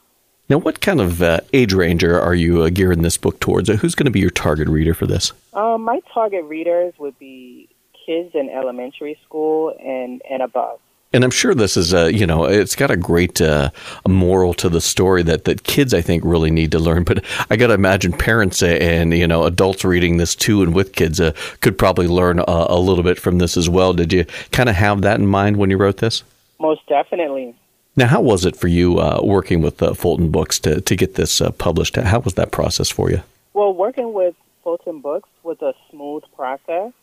Now, 0.48 0.60
what 0.60 0.80
kind 0.80 1.02
of 1.02 1.22
uh, 1.22 1.42
age 1.52 1.74
range 1.74 2.06
are 2.06 2.34
you 2.34 2.64
uh, 2.64 2.70
gearing 2.70 3.02
this 3.02 3.18
book 3.18 3.42
towards? 3.42 3.70
Uh, 3.70 3.74
who's 3.74 3.94
going 3.94 4.06
to 4.06 4.12
be 4.12 4.22
your 4.22 4.30
target 4.30 4.70
reader 4.70 4.94
for 4.94 5.06
this? 5.06 5.34
Um, 5.54 5.84
my 5.84 6.00
target 6.14 6.46
readers 6.46 6.94
would 7.00 7.20
be 7.20 7.68
kids 8.06 8.32
in 8.34 8.50
elementary 8.50 9.20
school 9.26 9.76
and, 9.78 10.22
and 10.30 10.42
above. 10.42 10.80
And 11.14 11.26
I'm 11.26 11.32
sure 11.32 11.54
this 11.54 11.76
is 11.76 11.94
a, 11.94 12.14
you 12.14 12.26
know, 12.26 12.46
it's 12.46 12.76
got 12.76 12.90
a 12.90 12.96
great 12.96 13.42
uh, 13.42 13.72
moral 14.08 14.54
to 14.56 14.70
the 14.70 14.80
story 14.80 15.24
that, 15.24 15.44
that 15.44 15.64
kids, 15.64 15.94
I 15.94 16.00
think, 16.00 16.24
really 16.24 16.52
need 16.52 16.72
to 16.72 16.80
learn. 16.80 17.04
But 17.04 17.26
I 17.50 17.58
got 17.58 17.68
to 17.68 17.74
imagine 17.74 18.14
parents 18.14 18.64
and, 18.64 19.14
you 19.14 19.28
know, 19.28 19.44
adults 19.44 19.84
reading 19.84 20.18
this 20.18 20.36
too 20.36 20.64
and 20.64 20.74
with 20.74 20.94
kids 20.94 21.20
uh, 21.20 21.34
could 21.60 21.78
probably 21.78 22.08
learn 22.08 22.40
a, 22.40 22.44
a 22.48 22.80
little 22.80 23.04
bit 23.04 23.20
from 23.20 23.40
this 23.40 23.58
as 23.58 23.70
well. 23.70 23.92
Did 23.92 24.14
you 24.14 24.26
kind 24.52 24.70
of 24.70 24.76
have 24.76 25.02
that 25.02 25.20
in 25.20 25.28
mind 25.28 25.58
when 25.58 25.70
you 25.70 25.76
wrote 25.76 25.98
this? 25.98 26.24
Most 26.60 26.88
definitely. 26.88 27.56
Now, 27.98 28.08
how 28.08 28.22
was 28.22 28.46
it 28.46 28.56
for 28.56 28.70
you 28.70 29.00
uh, 29.00 29.20
working 29.22 29.62
with 29.62 29.84
uh, 29.84 29.94
Fulton 29.94 30.32
Books 30.32 30.60
to, 30.60 30.80
to 30.80 30.96
get 30.96 31.16
this 31.16 31.42
uh, 31.42 31.52
published? 31.52 31.98
How 31.98 32.20
was 32.20 32.36
that 32.36 32.52
process 32.52 32.90
for 32.90 33.12
you? 33.12 33.22
Well, 33.54 33.74
working 33.74 34.14
with 34.14 34.34
Fulton 34.64 35.02
Books 35.02 35.28
was 35.44 35.62
a 35.62 35.74
smooth 35.90 36.24
process. 36.38 36.94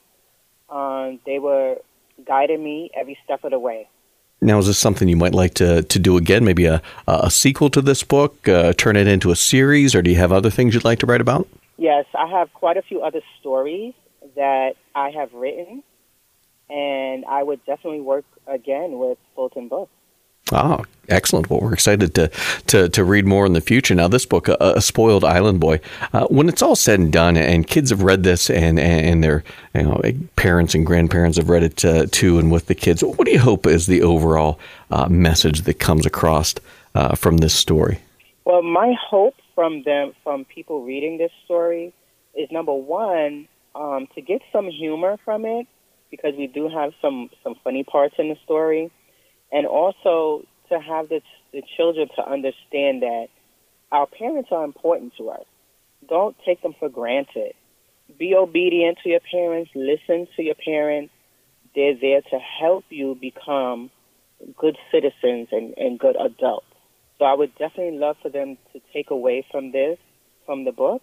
Um, 0.70 1.18
they 1.26 1.38
were 1.38 1.76
guiding 2.26 2.64
me 2.64 2.90
every 2.96 3.18
step 3.22 3.44
of 3.44 3.50
the 3.50 3.58
way. 3.58 3.86
Now, 4.40 4.58
is 4.58 4.66
this 4.68 4.78
something 4.78 5.08
you 5.08 5.16
might 5.16 5.34
like 5.34 5.54
to, 5.54 5.82
to 5.82 5.98
do 5.98 6.16
again? 6.16 6.44
Maybe 6.44 6.66
a, 6.66 6.80
a 7.08 7.30
sequel 7.30 7.70
to 7.70 7.80
this 7.80 8.04
book, 8.04 8.46
uh, 8.48 8.72
turn 8.74 8.94
it 8.96 9.08
into 9.08 9.30
a 9.32 9.36
series, 9.36 9.94
or 9.94 10.02
do 10.02 10.10
you 10.10 10.16
have 10.16 10.30
other 10.30 10.50
things 10.50 10.74
you'd 10.74 10.84
like 10.84 11.00
to 11.00 11.06
write 11.06 11.20
about? 11.20 11.48
Yes, 11.76 12.04
I 12.14 12.26
have 12.28 12.52
quite 12.54 12.76
a 12.76 12.82
few 12.82 13.02
other 13.02 13.20
stories 13.40 13.94
that 14.36 14.74
I 14.94 15.10
have 15.10 15.32
written, 15.32 15.82
and 16.70 17.24
I 17.24 17.42
would 17.42 17.64
definitely 17.66 18.00
work 18.00 18.24
again 18.46 18.98
with 18.98 19.18
Fulton 19.34 19.68
Books. 19.68 19.90
Oh, 20.50 20.84
excellent. 21.08 21.50
Well, 21.50 21.60
we're 21.60 21.74
excited 21.74 22.14
to, 22.14 22.30
to, 22.68 22.88
to 22.88 23.04
read 23.04 23.26
more 23.26 23.44
in 23.44 23.52
the 23.52 23.60
future. 23.60 23.94
Now, 23.94 24.08
this 24.08 24.24
book, 24.24 24.48
A, 24.48 24.80
Spoiled 24.80 25.24
Island 25.24 25.60
Boy, 25.60 25.80
uh, 26.12 26.26
when 26.28 26.48
it's 26.48 26.62
all 26.62 26.76
said 26.76 27.00
and 27.00 27.12
done, 27.12 27.36
and 27.36 27.66
kids 27.66 27.90
have 27.90 28.02
read 28.02 28.22
this, 28.22 28.48
and, 28.48 28.78
and 28.78 29.22
their 29.22 29.44
you 29.74 29.82
know, 29.82 30.00
parents 30.36 30.74
and 30.74 30.86
grandparents 30.86 31.36
have 31.36 31.50
read 31.50 31.62
it 31.62 31.84
uh, 31.84 32.06
too, 32.10 32.38
and 32.38 32.50
with 32.50 32.66
the 32.66 32.74
kids, 32.74 33.02
what 33.02 33.26
do 33.26 33.30
you 33.32 33.38
hope 33.38 33.66
is 33.66 33.86
the 33.86 34.02
overall 34.02 34.58
uh, 34.90 35.08
message 35.08 35.62
that 35.62 35.78
comes 35.78 36.06
across 36.06 36.54
uh, 36.94 37.14
from 37.14 37.38
this 37.38 37.54
story? 37.54 38.00
Well, 38.44 38.62
my 38.62 38.94
hope 38.98 39.34
from 39.54 39.82
them, 39.82 40.12
from 40.24 40.46
people 40.46 40.84
reading 40.84 41.18
this 41.18 41.32
story, 41.44 41.92
is 42.34 42.50
number 42.50 42.72
one, 42.72 43.48
um, 43.74 44.08
to 44.14 44.22
get 44.22 44.40
some 44.52 44.68
humor 44.68 45.18
from 45.24 45.44
it, 45.44 45.66
because 46.10 46.34
we 46.36 46.46
do 46.46 46.68
have 46.68 46.94
some, 47.02 47.28
some 47.44 47.54
funny 47.62 47.84
parts 47.84 48.14
in 48.18 48.30
the 48.30 48.36
story 48.44 48.90
and 49.52 49.66
also 49.66 50.44
to 50.68 50.78
have 50.78 51.08
the, 51.08 51.20
the 51.52 51.62
children 51.76 52.08
to 52.16 52.22
understand 52.22 53.02
that 53.02 53.28
our 53.90 54.06
parents 54.06 54.50
are 54.52 54.64
important 54.64 55.14
to 55.18 55.30
us. 55.30 55.44
Don't 56.08 56.36
take 56.44 56.62
them 56.62 56.74
for 56.78 56.88
granted. 56.88 57.54
Be 58.18 58.34
obedient 58.34 58.98
to 59.02 59.10
your 59.10 59.20
parents, 59.30 59.70
listen 59.74 60.28
to 60.36 60.42
your 60.42 60.54
parents. 60.54 61.12
They're 61.74 61.98
there 61.98 62.22
to 62.22 62.38
help 62.38 62.84
you 62.88 63.16
become 63.20 63.90
good 64.56 64.76
citizens 64.90 65.48
and, 65.52 65.74
and 65.76 65.98
good 65.98 66.16
adults. 66.16 66.66
So 67.18 67.24
I 67.24 67.34
would 67.34 67.52
definitely 67.58 67.98
love 67.98 68.16
for 68.22 68.30
them 68.30 68.56
to 68.72 68.80
take 68.92 69.10
away 69.10 69.44
from 69.50 69.72
this, 69.72 69.98
from 70.46 70.64
the 70.64 70.72
book. 70.72 71.02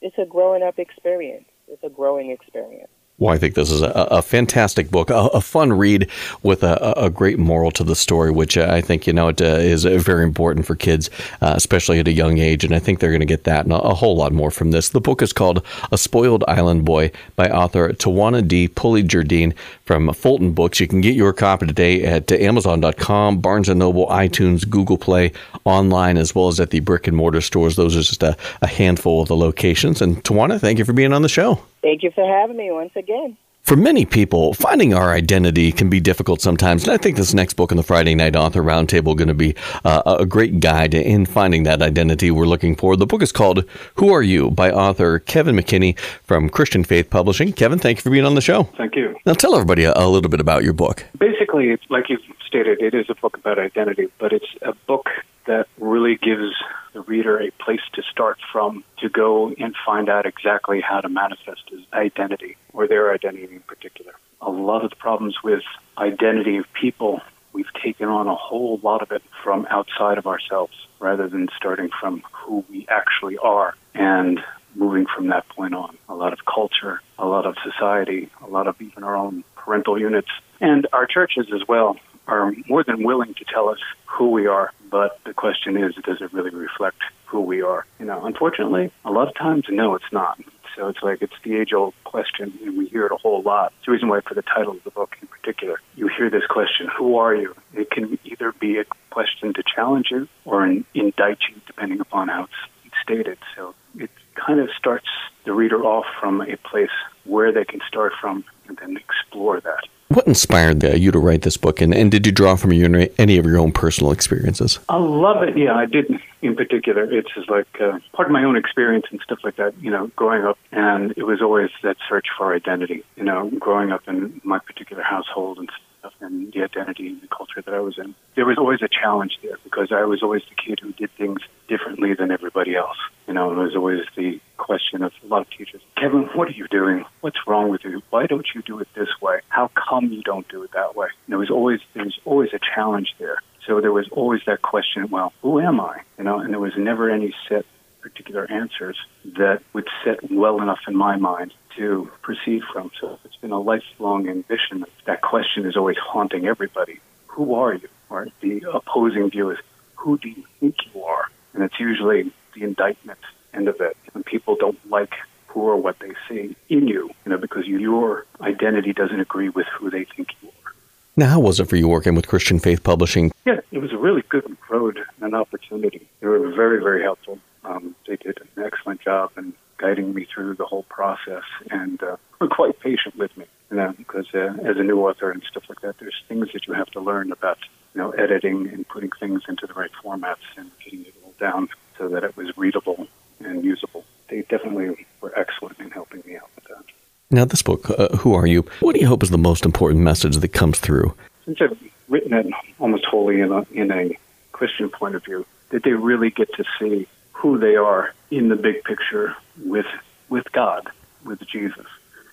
It's 0.00 0.16
a 0.18 0.24
growing 0.24 0.62
up 0.62 0.78
experience. 0.78 1.46
It's 1.68 1.82
a 1.82 1.90
growing 1.90 2.30
experience. 2.30 2.90
Well, 3.18 3.32
I 3.32 3.38
think 3.38 3.54
this 3.54 3.70
is 3.70 3.80
a, 3.80 3.88
a 4.10 4.20
fantastic 4.20 4.90
book, 4.90 5.08
a, 5.08 5.14
a, 5.14 5.40
fun 5.40 5.72
read 5.72 6.10
with 6.42 6.62
a, 6.62 6.92
a, 6.98 7.08
great 7.08 7.38
moral 7.38 7.70
to 7.70 7.82
the 7.82 7.96
story, 7.96 8.30
which 8.30 8.58
I 8.58 8.82
think 8.82 9.06
you 9.06 9.14
know 9.14 9.28
it 9.28 9.40
uh, 9.40 9.44
is 9.44 9.84
very 9.84 10.22
important 10.22 10.66
for 10.66 10.74
kids, 10.74 11.08
uh, 11.40 11.54
especially 11.56 11.98
at 11.98 12.08
a 12.08 12.12
young 12.12 12.36
age. 12.36 12.62
And 12.62 12.74
I 12.74 12.78
think 12.78 13.00
they're 13.00 13.10
going 13.10 13.20
to 13.20 13.26
get 13.26 13.44
that 13.44 13.64
and 13.64 13.72
a, 13.72 13.94
whole 13.94 14.16
lot 14.16 14.32
more 14.32 14.50
from 14.50 14.70
this. 14.70 14.90
The 14.90 15.00
book 15.00 15.22
is 15.22 15.32
called 15.32 15.64
"A 15.90 15.96
Spoiled 15.96 16.44
Island 16.46 16.84
Boy" 16.84 17.10
by 17.36 17.48
author 17.48 17.88
Tawana 17.94 18.46
D. 18.46 18.68
Pulley 18.68 19.02
Jardine 19.02 19.54
from 19.86 20.12
Fulton 20.12 20.52
Books. 20.52 20.78
You 20.78 20.86
can 20.86 21.00
get 21.00 21.14
your 21.14 21.32
copy 21.32 21.66
today 21.66 22.04
at 22.04 22.30
Amazon.com, 22.30 23.38
Barnes 23.38 23.70
and 23.70 23.78
Noble, 23.78 24.08
iTunes, 24.08 24.68
Google 24.68 24.98
Play, 24.98 25.32
online, 25.64 26.18
as 26.18 26.34
well 26.34 26.48
as 26.48 26.60
at 26.60 26.68
the 26.68 26.80
brick 26.80 27.06
and 27.06 27.16
mortar 27.16 27.40
stores. 27.40 27.76
Those 27.76 27.96
are 27.96 28.02
just 28.02 28.22
a, 28.22 28.36
handful 28.66 29.22
of 29.22 29.28
the 29.28 29.36
locations. 29.36 30.02
And 30.02 30.22
Tawana, 30.22 30.60
thank 30.60 30.78
you 30.78 30.84
for 30.84 30.92
being 30.92 31.14
on 31.14 31.22
the 31.22 31.30
show. 31.30 31.62
Thank 31.86 32.02
you 32.02 32.10
for 32.10 32.26
having 32.26 32.56
me 32.56 32.72
once 32.72 32.90
again. 32.96 33.36
For 33.62 33.76
many 33.76 34.04
people, 34.04 34.54
finding 34.54 34.92
our 34.92 35.12
identity 35.12 35.70
can 35.70 35.88
be 35.88 36.00
difficult 36.00 36.40
sometimes. 36.40 36.82
And 36.82 36.92
I 36.92 36.96
think 36.96 37.16
this 37.16 37.32
next 37.32 37.54
book 37.54 37.70
in 37.70 37.76
the 37.76 37.84
Friday 37.84 38.16
Night 38.16 38.34
Author 38.34 38.60
Roundtable 38.60 39.10
is 39.10 39.14
going 39.14 39.28
to 39.28 39.34
be 39.34 39.54
uh, 39.84 40.16
a 40.18 40.26
great 40.26 40.58
guide 40.58 40.94
in 40.94 41.26
finding 41.26 41.62
that 41.62 41.82
identity 41.82 42.32
we're 42.32 42.46
looking 42.46 42.74
for. 42.74 42.96
The 42.96 43.06
book 43.06 43.22
is 43.22 43.30
called 43.30 43.64
Who 43.94 44.12
Are 44.12 44.22
You 44.22 44.50
by 44.50 44.72
author 44.72 45.20
Kevin 45.20 45.54
McKinney 45.54 45.96
from 46.24 46.48
Christian 46.48 46.82
Faith 46.82 47.08
Publishing. 47.08 47.52
Kevin, 47.52 47.78
thank 47.78 47.98
you 47.98 48.02
for 48.02 48.10
being 48.10 48.24
on 48.24 48.34
the 48.34 48.40
show. 48.40 48.64
Thank 48.76 48.96
you. 48.96 49.14
Now 49.24 49.34
tell 49.34 49.54
everybody 49.54 49.84
a, 49.84 49.92
a 49.94 50.08
little 50.08 50.28
bit 50.28 50.40
about 50.40 50.64
your 50.64 50.72
book. 50.72 51.06
Basically, 51.16 51.66
it's 51.66 51.84
like 51.88 52.08
you've 52.08 52.20
stated, 52.44 52.82
it 52.82 52.94
is 52.94 53.06
a 53.10 53.14
book 53.14 53.36
about 53.36 53.60
identity, 53.60 54.08
but 54.18 54.32
it's 54.32 54.48
a 54.62 54.74
book 54.88 55.06
that 55.46 55.68
really 55.78 56.16
gives 56.16 56.52
the 56.96 57.02
reader 57.02 57.38
a 57.38 57.50
place 57.62 57.82
to 57.92 58.02
start 58.10 58.38
from 58.50 58.82
to 58.96 59.10
go 59.10 59.52
and 59.58 59.74
find 59.84 60.08
out 60.08 60.24
exactly 60.24 60.80
how 60.80 60.98
to 60.98 61.10
manifest 61.10 61.60
his 61.70 61.80
identity 61.92 62.56
or 62.72 62.88
their 62.88 63.12
identity 63.12 63.54
in 63.54 63.60
particular. 63.60 64.14
A 64.40 64.50
lot 64.50 64.82
of 64.82 64.88
the 64.88 64.96
problems 64.96 65.36
with 65.44 65.62
identity 65.98 66.56
of 66.56 66.64
people, 66.72 67.20
we've 67.52 67.70
taken 67.84 68.08
on 68.08 68.28
a 68.28 68.34
whole 68.34 68.80
lot 68.82 69.02
of 69.02 69.12
it 69.12 69.22
from 69.44 69.66
outside 69.68 70.16
of 70.16 70.26
ourselves 70.26 70.72
rather 70.98 71.28
than 71.28 71.48
starting 71.54 71.90
from 72.00 72.22
who 72.32 72.64
we 72.70 72.86
actually 72.88 73.36
are 73.36 73.74
and 73.94 74.40
moving 74.74 75.04
from 75.14 75.26
that 75.26 75.46
point 75.50 75.74
on. 75.74 75.98
A 76.08 76.14
lot 76.14 76.32
of 76.32 76.46
culture, 76.46 77.02
a 77.18 77.26
lot 77.26 77.44
of 77.44 77.56
society, 77.62 78.30
a 78.42 78.46
lot 78.46 78.68
of 78.68 78.80
even 78.80 79.04
our 79.04 79.16
own 79.16 79.44
parental 79.54 80.00
units, 80.00 80.30
and 80.62 80.86
our 80.94 81.06
churches 81.06 81.48
as 81.54 81.60
well 81.68 81.98
are 82.26 82.52
more 82.68 82.84
than 82.84 83.04
willing 83.04 83.34
to 83.34 83.44
tell 83.44 83.68
us 83.68 83.78
who 84.06 84.30
we 84.30 84.46
are, 84.46 84.72
but 84.90 85.18
the 85.24 85.34
question 85.34 85.76
is, 85.76 85.94
does 86.04 86.20
it 86.20 86.32
really 86.32 86.50
reflect 86.50 86.98
who 87.26 87.40
we 87.40 87.62
are? 87.62 87.86
You 87.98 88.06
know, 88.06 88.24
unfortunately, 88.24 88.92
a 89.04 89.10
lot 89.10 89.28
of 89.28 89.34
times, 89.34 89.66
no, 89.68 89.94
it's 89.94 90.12
not. 90.12 90.38
So 90.76 90.88
it's 90.88 91.02
like 91.02 91.22
it's 91.22 91.32
the 91.42 91.56
age-old 91.56 91.94
question, 92.04 92.52
and 92.62 92.76
we 92.76 92.86
hear 92.86 93.06
it 93.06 93.12
a 93.12 93.16
whole 93.16 93.40
lot. 93.42 93.72
It's 93.78 93.86
the 93.86 93.92
reason 93.92 94.08
why, 94.08 94.20
for 94.20 94.34
the 94.34 94.42
title 94.42 94.72
of 94.72 94.84
the 94.84 94.90
book 94.90 95.16
in 95.22 95.28
particular, 95.28 95.80
you 95.94 96.08
hear 96.08 96.28
this 96.28 96.46
question: 96.46 96.88
"Who 96.98 97.16
are 97.16 97.34
you?" 97.34 97.54
It 97.72 97.90
can 97.90 98.18
either 98.24 98.52
be 98.52 98.78
a 98.78 98.84
question 99.10 99.54
to 99.54 99.62
challenge 99.62 100.08
you 100.10 100.28
or 100.44 100.64
an 100.64 100.84
indict 100.92 101.38
you, 101.48 101.60
depending 101.66 102.00
upon 102.00 102.28
how 102.28 102.44
it's 102.84 102.94
stated. 103.02 103.38
So 103.56 103.74
it 103.98 104.10
kind 104.34 104.60
of 104.60 104.68
starts 104.76 105.08
the 105.44 105.54
reader 105.54 105.82
off 105.82 106.04
from 106.20 106.42
a 106.42 106.56
place 106.58 106.90
where 107.24 107.52
they 107.52 107.64
can 107.64 107.80
start 107.88 108.12
from, 108.20 108.44
and 108.68 108.76
then 108.76 108.98
explore 108.98 109.60
that. 109.60 109.84
What 110.08 110.26
inspired 110.26 110.84
uh, 110.84 110.90
you 110.90 111.10
to 111.10 111.18
write 111.18 111.42
this 111.42 111.56
book, 111.56 111.80
and, 111.80 111.92
and 111.92 112.12
did 112.12 112.26
you 112.26 112.32
draw 112.32 112.54
from 112.54 112.72
your, 112.72 113.08
any 113.18 113.38
of 113.38 113.44
your 113.44 113.58
own 113.58 113.72
personal 113.72 114.12
experiences? 114.12 114.78
I 114.88 114.98
love 114.98 115.42
it. 115.42 115.58
Yeah, 115.58 115.74
I 115.74 115.86
did. 115.86 116.06
In 116.42 116.54
particular, 116.54 117.10
it's 117.10 117.34
just 117.34 117.50
like 117.50 117.66
uh, 117.80 117.98
part 118.12 118.28
of 118.28 118.32
my 118.32 118.44
own 118.44 118.56
experience 118.56 119.06
and 119.10 119.20
stuff 119.20 119.40
like 119.42 119.56
that. 119.56 119.74
You 119.80 119.90
know, 119.90 120.06
growing 120.14 120.44
up, 120.44 120.58
and 120.70 121.12
it 121.16 121.24
was 121.24 121.42
always 121.42 121.70
that 121.82 121.96
search 122.08 122.26
for 122.38 122.54
identity. 122.54 123.04
You 123.16 123.24
know, 123.24 123.50
growing 123.58 123.90
up 123.90 124.02
in 124.06 124.40
my 124.44 124.60
particular 124.60 125.02
household 125.02 125.58
and 125.58 125.68
stuff, 126.06 126.12
and 126.20 126.52
the 126.52 126.62
identity 126.62 127.08
and 127.08 127.22
the 127.22 127.28
culture 127.28 127.62
that 127.64 127.74
I 127.74 127.80
was 127.80 127.98
in, 127.98 128.14
there 128.34 128.46
was 128.46 128.58
always 128.58 128.82
a 128.82 128.88
challenge 128.88 129.38
there 129.42 129.58
because 129.64 129.88
I 129.92 130.04
was 130.04 130.22
always 130.22 130.42
the 130.48 130.54
kid 130.54 130.80
who 130.80 130.92
did 130.92 131.10
things 131.16 131.40
differently 131.68 132.14
than 132.14 132.30
everybody 132.30 132.76
else. 132.76 132.96
You 133.26 133.34
know, 133.34 133.52
it 133.52 133.56
was 133.56 133.74
always 133.74 134.00
the 134.16 134.40
question 134.56 135.02
of 135.02 135.12
a 135.22 135.26
lot 135.26 135.42
of 135.42 135.50
teachers, 135.50 135.80
Kevin, 135.96 136.28
what 136.34 136.48
are 136.48 136.52
you 136.52 136.66
doing? 136.68 137.04
What's 137.20 137.38
wrong 137.46 137.70
with 137.70 137.82
you? 137.84 138.02
Why 138.10 138.26
don't 138.26 138.46
you 138.54 138.62
do 138.62 138.78
it 138.80 138.88
this 138.94 139.08
way? 139.20 139.40
How 139.48 139.70
come 139.88 140.12
you 140.12 140.22
don't 140.22 140.48
do 140.48 140.62
it 140.62 140.72
that 140.72 140.96
way? 140.96 141.08
And 141.26 141.32
there 141.32 141.38
was 141.38 141.50
always 141.50 141.80
there 141.94 142.04
was 142.04 142.18
always 142.24 142.50
a 142.52 142.60
challenge 142.74 143.14
there. 143.18 143.38
So 143.66 143.80
there 143.80 143.92
was 143.92 144.08
always 144.12 144.42
that 144.46 144.62
question, 144.62 145.08
well, 145.10 145.32
who 145.42 145.60
am 145.60 145.80
I? 145.80 146.02
You 146.18 146.24
know, 146.24 146.38
and 146.38 146.52
there 146.52 146.60
was 146.60 146.74
never 146.76 147.10
any 147.10 147.34
set 147.48 147.66
particular 148.08 148.48
answers 148.50 148.96
that 149.24 149.62
would 149.72 149.88
sit 150.04 150.30
well 150.30 150.60
enough 150.62 150.78
in 150.86 150.94
my 150.94 151.16
mind 151.16 151.52
to 151.76 152.08
proceed 152.22 152.62
from. 152.72 152.90
So 153.00 153.18
it's 153.24 153.36
been 153.36 153.50
a 153.50 153.60
lifelong 153.60 154.28
ambition. 154.28 154.84
That 155.06 155.22
question 155.22 155.66
is 155.66 155.76
always 155.76 155.96
haunting 155.98 156.46
everybody. 156.46 157.00
Who 157.26 157.54
are 157.54 157.74
you? 157.74 157.88
Or 158.08 158.28
the 158.40 158.62
opposing 158.72 159.28
view 159.30 159.50
is, 159.50 159.58
who 159.96 160.18
do 160.18 160.28
you 160.28 160.44
think 160.60 160.76
you 160.94 161.02
are? 161.02 161.26
And 161.52 161.64
it's 161.64 161.80
usually 161.80 162.32
the 162.54 162.62
indictment 162.62 163.18
end 163.52 163.66
of 163.66 163.80
it. 163.80 163.96
And 164.14 164.24
people 164.24 164.54
don't 164.54 164.78
like 164.88 165.14
who 165.48 165.62
or 165.62 165.76
what 165.76 165.98
they 165.98 166.12
see 166.28 166.54
in 166.68 166.86
you, 166.86 167.10
you 167.24 167.30
know, 167.32 167.38
because 167.38 167.66
your 167.66 168.24
identity 168.40 168.92
doesn't 168.92 169.20
agree 169.20 169.48
with 169.48 169.66
who 169.76 169.90
they 169.90 170.04
think 170.04 170.28
you 170.42 170.48
are. 170.48 170.72
Now, 171.18 171.28
how 171.30 171.40
was 171.40 171.58
it 171.60 171.68
for 171.68 171.76
you 171.76 171.88
working 171.88 172.14
with 172.14 172.28
Christian 172.28 172.58
Faith 172.58 172.82
Publishing? 172.82 173.32
Yeah, 173.46 173.60
it 173.72 173.78
was 173.78 173.90
a 173.90 173.96
really 173.96 174.22
good 174.28 174.56
road 174.68 175.02
and 175.22 175.34
opportunity. 175.34 176.06
They 176.20 176.26
were 176.26 176.50
very, 176.52 176.82
very 176.82 177.02
helpful. 177.02 177.38
Um, 177.66 177.96
they 178.06 178.16
did 178.16 178.38
an 178.40 178.64
excellent 178.64 179.00
job 179.00 179.32
in 179.36 179.52
guiding 179.78 180.14
me 180.14 180.26
through 180.32 180.54
the 180.54 180.64
whole 180.64 180.84
process 180.84 181.42
and 181.70 182.02
uh, 182.02 182.16
were 182.40 182.48
quite 182.48 182.78
patient 182.80 183.16
with 183.16 183.36
me. 183.36 183.46
You 183.70 183.78
know, 183.78 183.94
because 183.98 184.26
uh, 184.32 184.56
as 184.64 184.76
a 184.76 184.84
new 184.84 185.00
author 185.00 185.30
and 185.30 185.42
stuff 185.42 185.64
like 185.68 185.80
that, 185.80 185.98
there's 185.98 186.22
things 186.28 186.48
that 186.52 186.68
you 186.68 186.74
have 186.74 186.86
to 186.92 187.00
learn 187.00 187.32
about, 187.32 187.58
you 187.94 188.00
know, 188.00 188.10
editing 188.12 188.68
and 188.68 188.86
putting 188.86 189.10
things 189.18 189.42
into 189.48 189.66
the 189.66 189.74
right 189.74 189.90
formats 190.04 190.36
and 190.56 190.70
getting 190.84 191.00
it 191.00 191.14
all 191.24 191.34
down 191.40 191.68
so 191.98 192.08
that 192.08 192.22
it 192.22 192.36
was 192.36 192.56
readable 192.56 193.08
and 193.40 193.64
usable. 193.64 194.04
They 194.28 194.42
definitely 194.42 195.06
were 195.20 195.36
excellent 195.36 195.80
in 195.80 195.90
helping 195.90 196.22
me 196.24 196.36
out 196.36 196.48
with 196.54 196.64
that. 196.64 196.84
Now, 197.28 197.44
this 197.44 197.62
book, 197.62 197.90
uh, 197.90 198.08
Who 198.18 198.34
Are 198.34 198.46
You? 198.46 198.64
What 198.78 198.94
do 198.94 199.00
you 199.00 199.08
hope 199.08 199.24
is 199.24 199.30
the 199.30 199.38
most 199.38 199.64
important 199.64 200.02
message 200.02 200.36
that 200.36 200.48
comes 200.48 200.78
through? 200.78 201.16
Since 201.44 201.60
I've 201.60 201.78
written 202.08 202.32
it 202.32 202.46
almost 202.78 203.04
wholly 203.04 203.40
in 203.40 203.50
a, 203.50 203.66
in 203.72 203.90
a 203.90 204.16
Christian 204.52 204.90
point 204.90 205.16
of 205.16 205.24
view, 205.24 205.44
that 205.70 205.82
they 205.82 205.92
really 205.92 206.30
get 206.30 206.52
to 206.54 206.64
see 206.78 207.08
who 207.46 207.58
they 207.58 207.76
are 207.76 208.12
in 208.28 208.48
the 208.48 208.56
big 208.56 208.82
picture 208.82 209.36
with 209.64 209.86
with 210.28 210.50
God, 210.50 210.90
with 211.24 211.40
Jesus, 211.46 211.86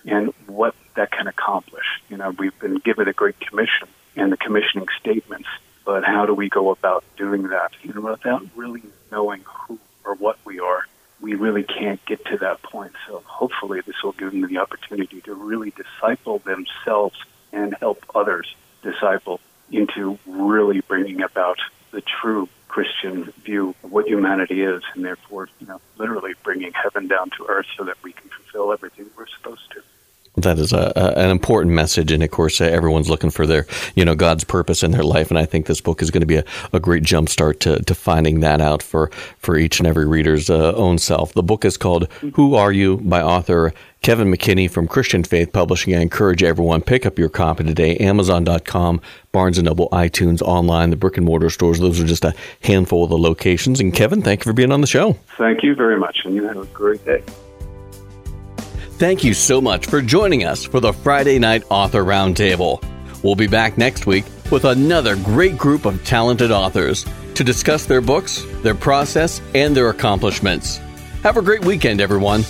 and 0.05 0.33
what 0.47 0.73
that 0.95 1.11
can 1.11 1.27
accomplish. 1.27 1.85
You 2.09 2.17
know, 2.17 2.31
we've 2.31 2.57
been 2.57 2.77
given 2.77 3.07
a 3.07 3.13
great 3.13 3.39
commission 3.39 3.87
and 4.15 4.31
the 4.31 4.37
commissioning 4.37 4.87
statements, 4.99 5.47
but 5.85 6.03
how 6.03 6.25
do 6.25 6.33
we 6.33 6.49
go 6.49 6.71
about 6.71 7.03
doing 7.15 7.49
that? 7.49 7.73
You 7.83 7.93
know, 7.93 8.01
without 8.01 8.43
really 8.55 8.81
knowing 9.11 9.41
who 9.45 9.77
or 10.03 10.15
what 10.15 10.39
we 10.45 10.59
are, 10.59 10.87
we 11.21 11.35
really 11.35 11.63
can't 11.63 12.03
get 12.05 12.25
to 12.25 12.37
that 12.39 12.63
point. 12.63 12.93
So 13.05 13.21
hopefully 13.27 13.81
this 13.85 14.01
will 14.03 14.13
give 14.13 14.31
them 14.31 14.47
the 14.47 14.57
opportunity 14.57 15.21
to 15.21 15.35
really 15.35 15.71
disciple 15.71 16.39
themselves 16.39 17.23
and 17.51 17.75
help 17.75 18.03
others 18.15 18.55
disciple 18.81 19.39
into 19.71 20.17
really 20.25 20.81
bringing 20.81 21.21
about 21.21 21.59
the 21.91 22.01
true 22.01 22.49
Christian 22.73 23.25
view 23.45 23.75
what 23.93 24.07
humanity 24.07 24.63
is, 24.63 24.81
and 24.95 25.05
therefore, 25.05 25.49
you 25.59 25.67
know, 25.67 25.79
literally 25.99 26.33
bringing 26.43 26.71
heaven 26.73 27.07
down 27.07 27.29
to 27.37 27.45
earth 27.47 27.67
so 27.77 27.83
that 27.83 27.95
we 28.01 28.11
can 28.11 28.27
fulfill 28.29 28.73
everything 28.73 29.05
we're 29.15 29.27
supposed 29.27 29.69
to. 29.71 29.83
That 30.43 30.59
is 30.59 30.73
a, 30.73 30.93
a, 30.95 31.19
an 31.19 31.29
important 31.29 31.73
message, 31.73 32.11
and 32.11 32.23
of 32.23 32.31
course, 32.31 32.61
uh, 32.61 32.65
everyone's 32.65 33.09
looking 33.09 33.29
for 33.29 33.47
their, 33.47 33.65
you 33.95 34.05
know, 34.05 34.15
God's 34.15 34.43
purpose 34.43 34.83
in 34.83 34.91
their 34.91 35.03
life, 35.03 35.29
and 35.29 35.37
I 35.37 35.45
think 35.45 35.65
this 35.65 35.81
book 35.81 36.01
is 36.01 36.11
going 36.11 36.21
to 36.21 36.27
be 36.27 36.37
a, 36.37 36.45
a 36.71 36.79
great 36.79 37.03
jumpstart 37.03 37.59
to, 37.59 37.81
to 37.81 37.95
finding 37.95 38.41
that 38.41 38.61
out 38.61 38.83
for 38.83 39.09
for 39.39 39.57
each 39.57 39.79
and 39.79 39.87
every 39.87 40.05
reader's 40.05 40.49
uh, 40.49 40.73
own 40.73 40.97
self. 40.97 41.33
The 41.33 41.43
book 41.43 41.65
is 41.65 41.77
called 41.77 42.07
"Who 42.35 42.55
Are 42.55 42.71
You" 42.71 42.97
by 42.97 43.21
author 43.21 43.73
Kevin 44.03 44.29
McKinney 44.29 44.69
from 44.69 44.87
Christian 44.87 45.23
Faith 45.23 45.53
Publishing. 45.53 45.95
I 45.95 46.01
encourage 46.01 46.43
everyone 46.43 46.81
pick 46.81 47.05
up 47.05 47.17
your 47.17 47.29
copy 47.29 47.63
today. 47.63 47.95
Amazon.com, 47.97 49.01
Barnes 49.31 49.57
and 49.57 49.65
Noble, 49.65 49.87
iTunes, 49.89 50.41
online, 50.41 50.89
the 50.89 50.97
brick 50.97 51.15
and 51.15 51.25
mortar 51.25 51.49
stores. 51.49 51.79
Those 51.79 52.01
are 52.01 52.05
just 52.05 52.25
a 52.25 52.35
handful 52.63 53.05
of 53.05 53.09
the 53.09 53.17
locations. 53.17 53.79
And 53.79 53.93
Kevin, 53.93 54.21
thank 54.21 54.41
you 54.41 54.49
for 54.49 54.53
being 54.53 54.73
on 54.73 54.81
the 54.81 54.87
show. 54.87 55.13
Thank 55.37 55.63
you 55.63 55.73
very 55.73 55.97
much, 55.97 56.19
and 56.25 56.35
you 56.35 56.43
have 56.43 56.57
a 56.57 56.65
great 56.65 57.03
day. 57.05 57.23
Thank 58.99 59.23
you 59.23 59.33
so 59.33 59.59
much 59.59 59.87
for 59.87 60.03
joining 60.03 60.45
us 60.45 60.63
for 60.63 60.79
the 60.79 60.93
Friday 60.93 61.39
Night 61.39 61.63
Author 61.69 62.03
Roundtable. 62.03 62.81
We'll 63.23 63.33
be 63.35 63.47
back 63.47 63.75
next 63.75 64.05
week 64.05 64.23
with 64.51 64.65
another 64.65 65.15
great 65.15 65.57
group 65.57 65.85
of 65.85 66.05
talented 66.05 66.51
authors 66.51 67.03
to 67.33 67.43
discuss 67.43 67.85
their 67.85 68.01
books, 68.01 68.45
their 68.61 68.75
process, 68.75 69.41
and 69.55 69.75
their 69.75 69.89
accomplishments. 69.89 70.77
Have 71.23 71.37
a 71.37 71.41
great 71.41 71.65
weekend, 71.65 72.01
everyone. 72.01 72.43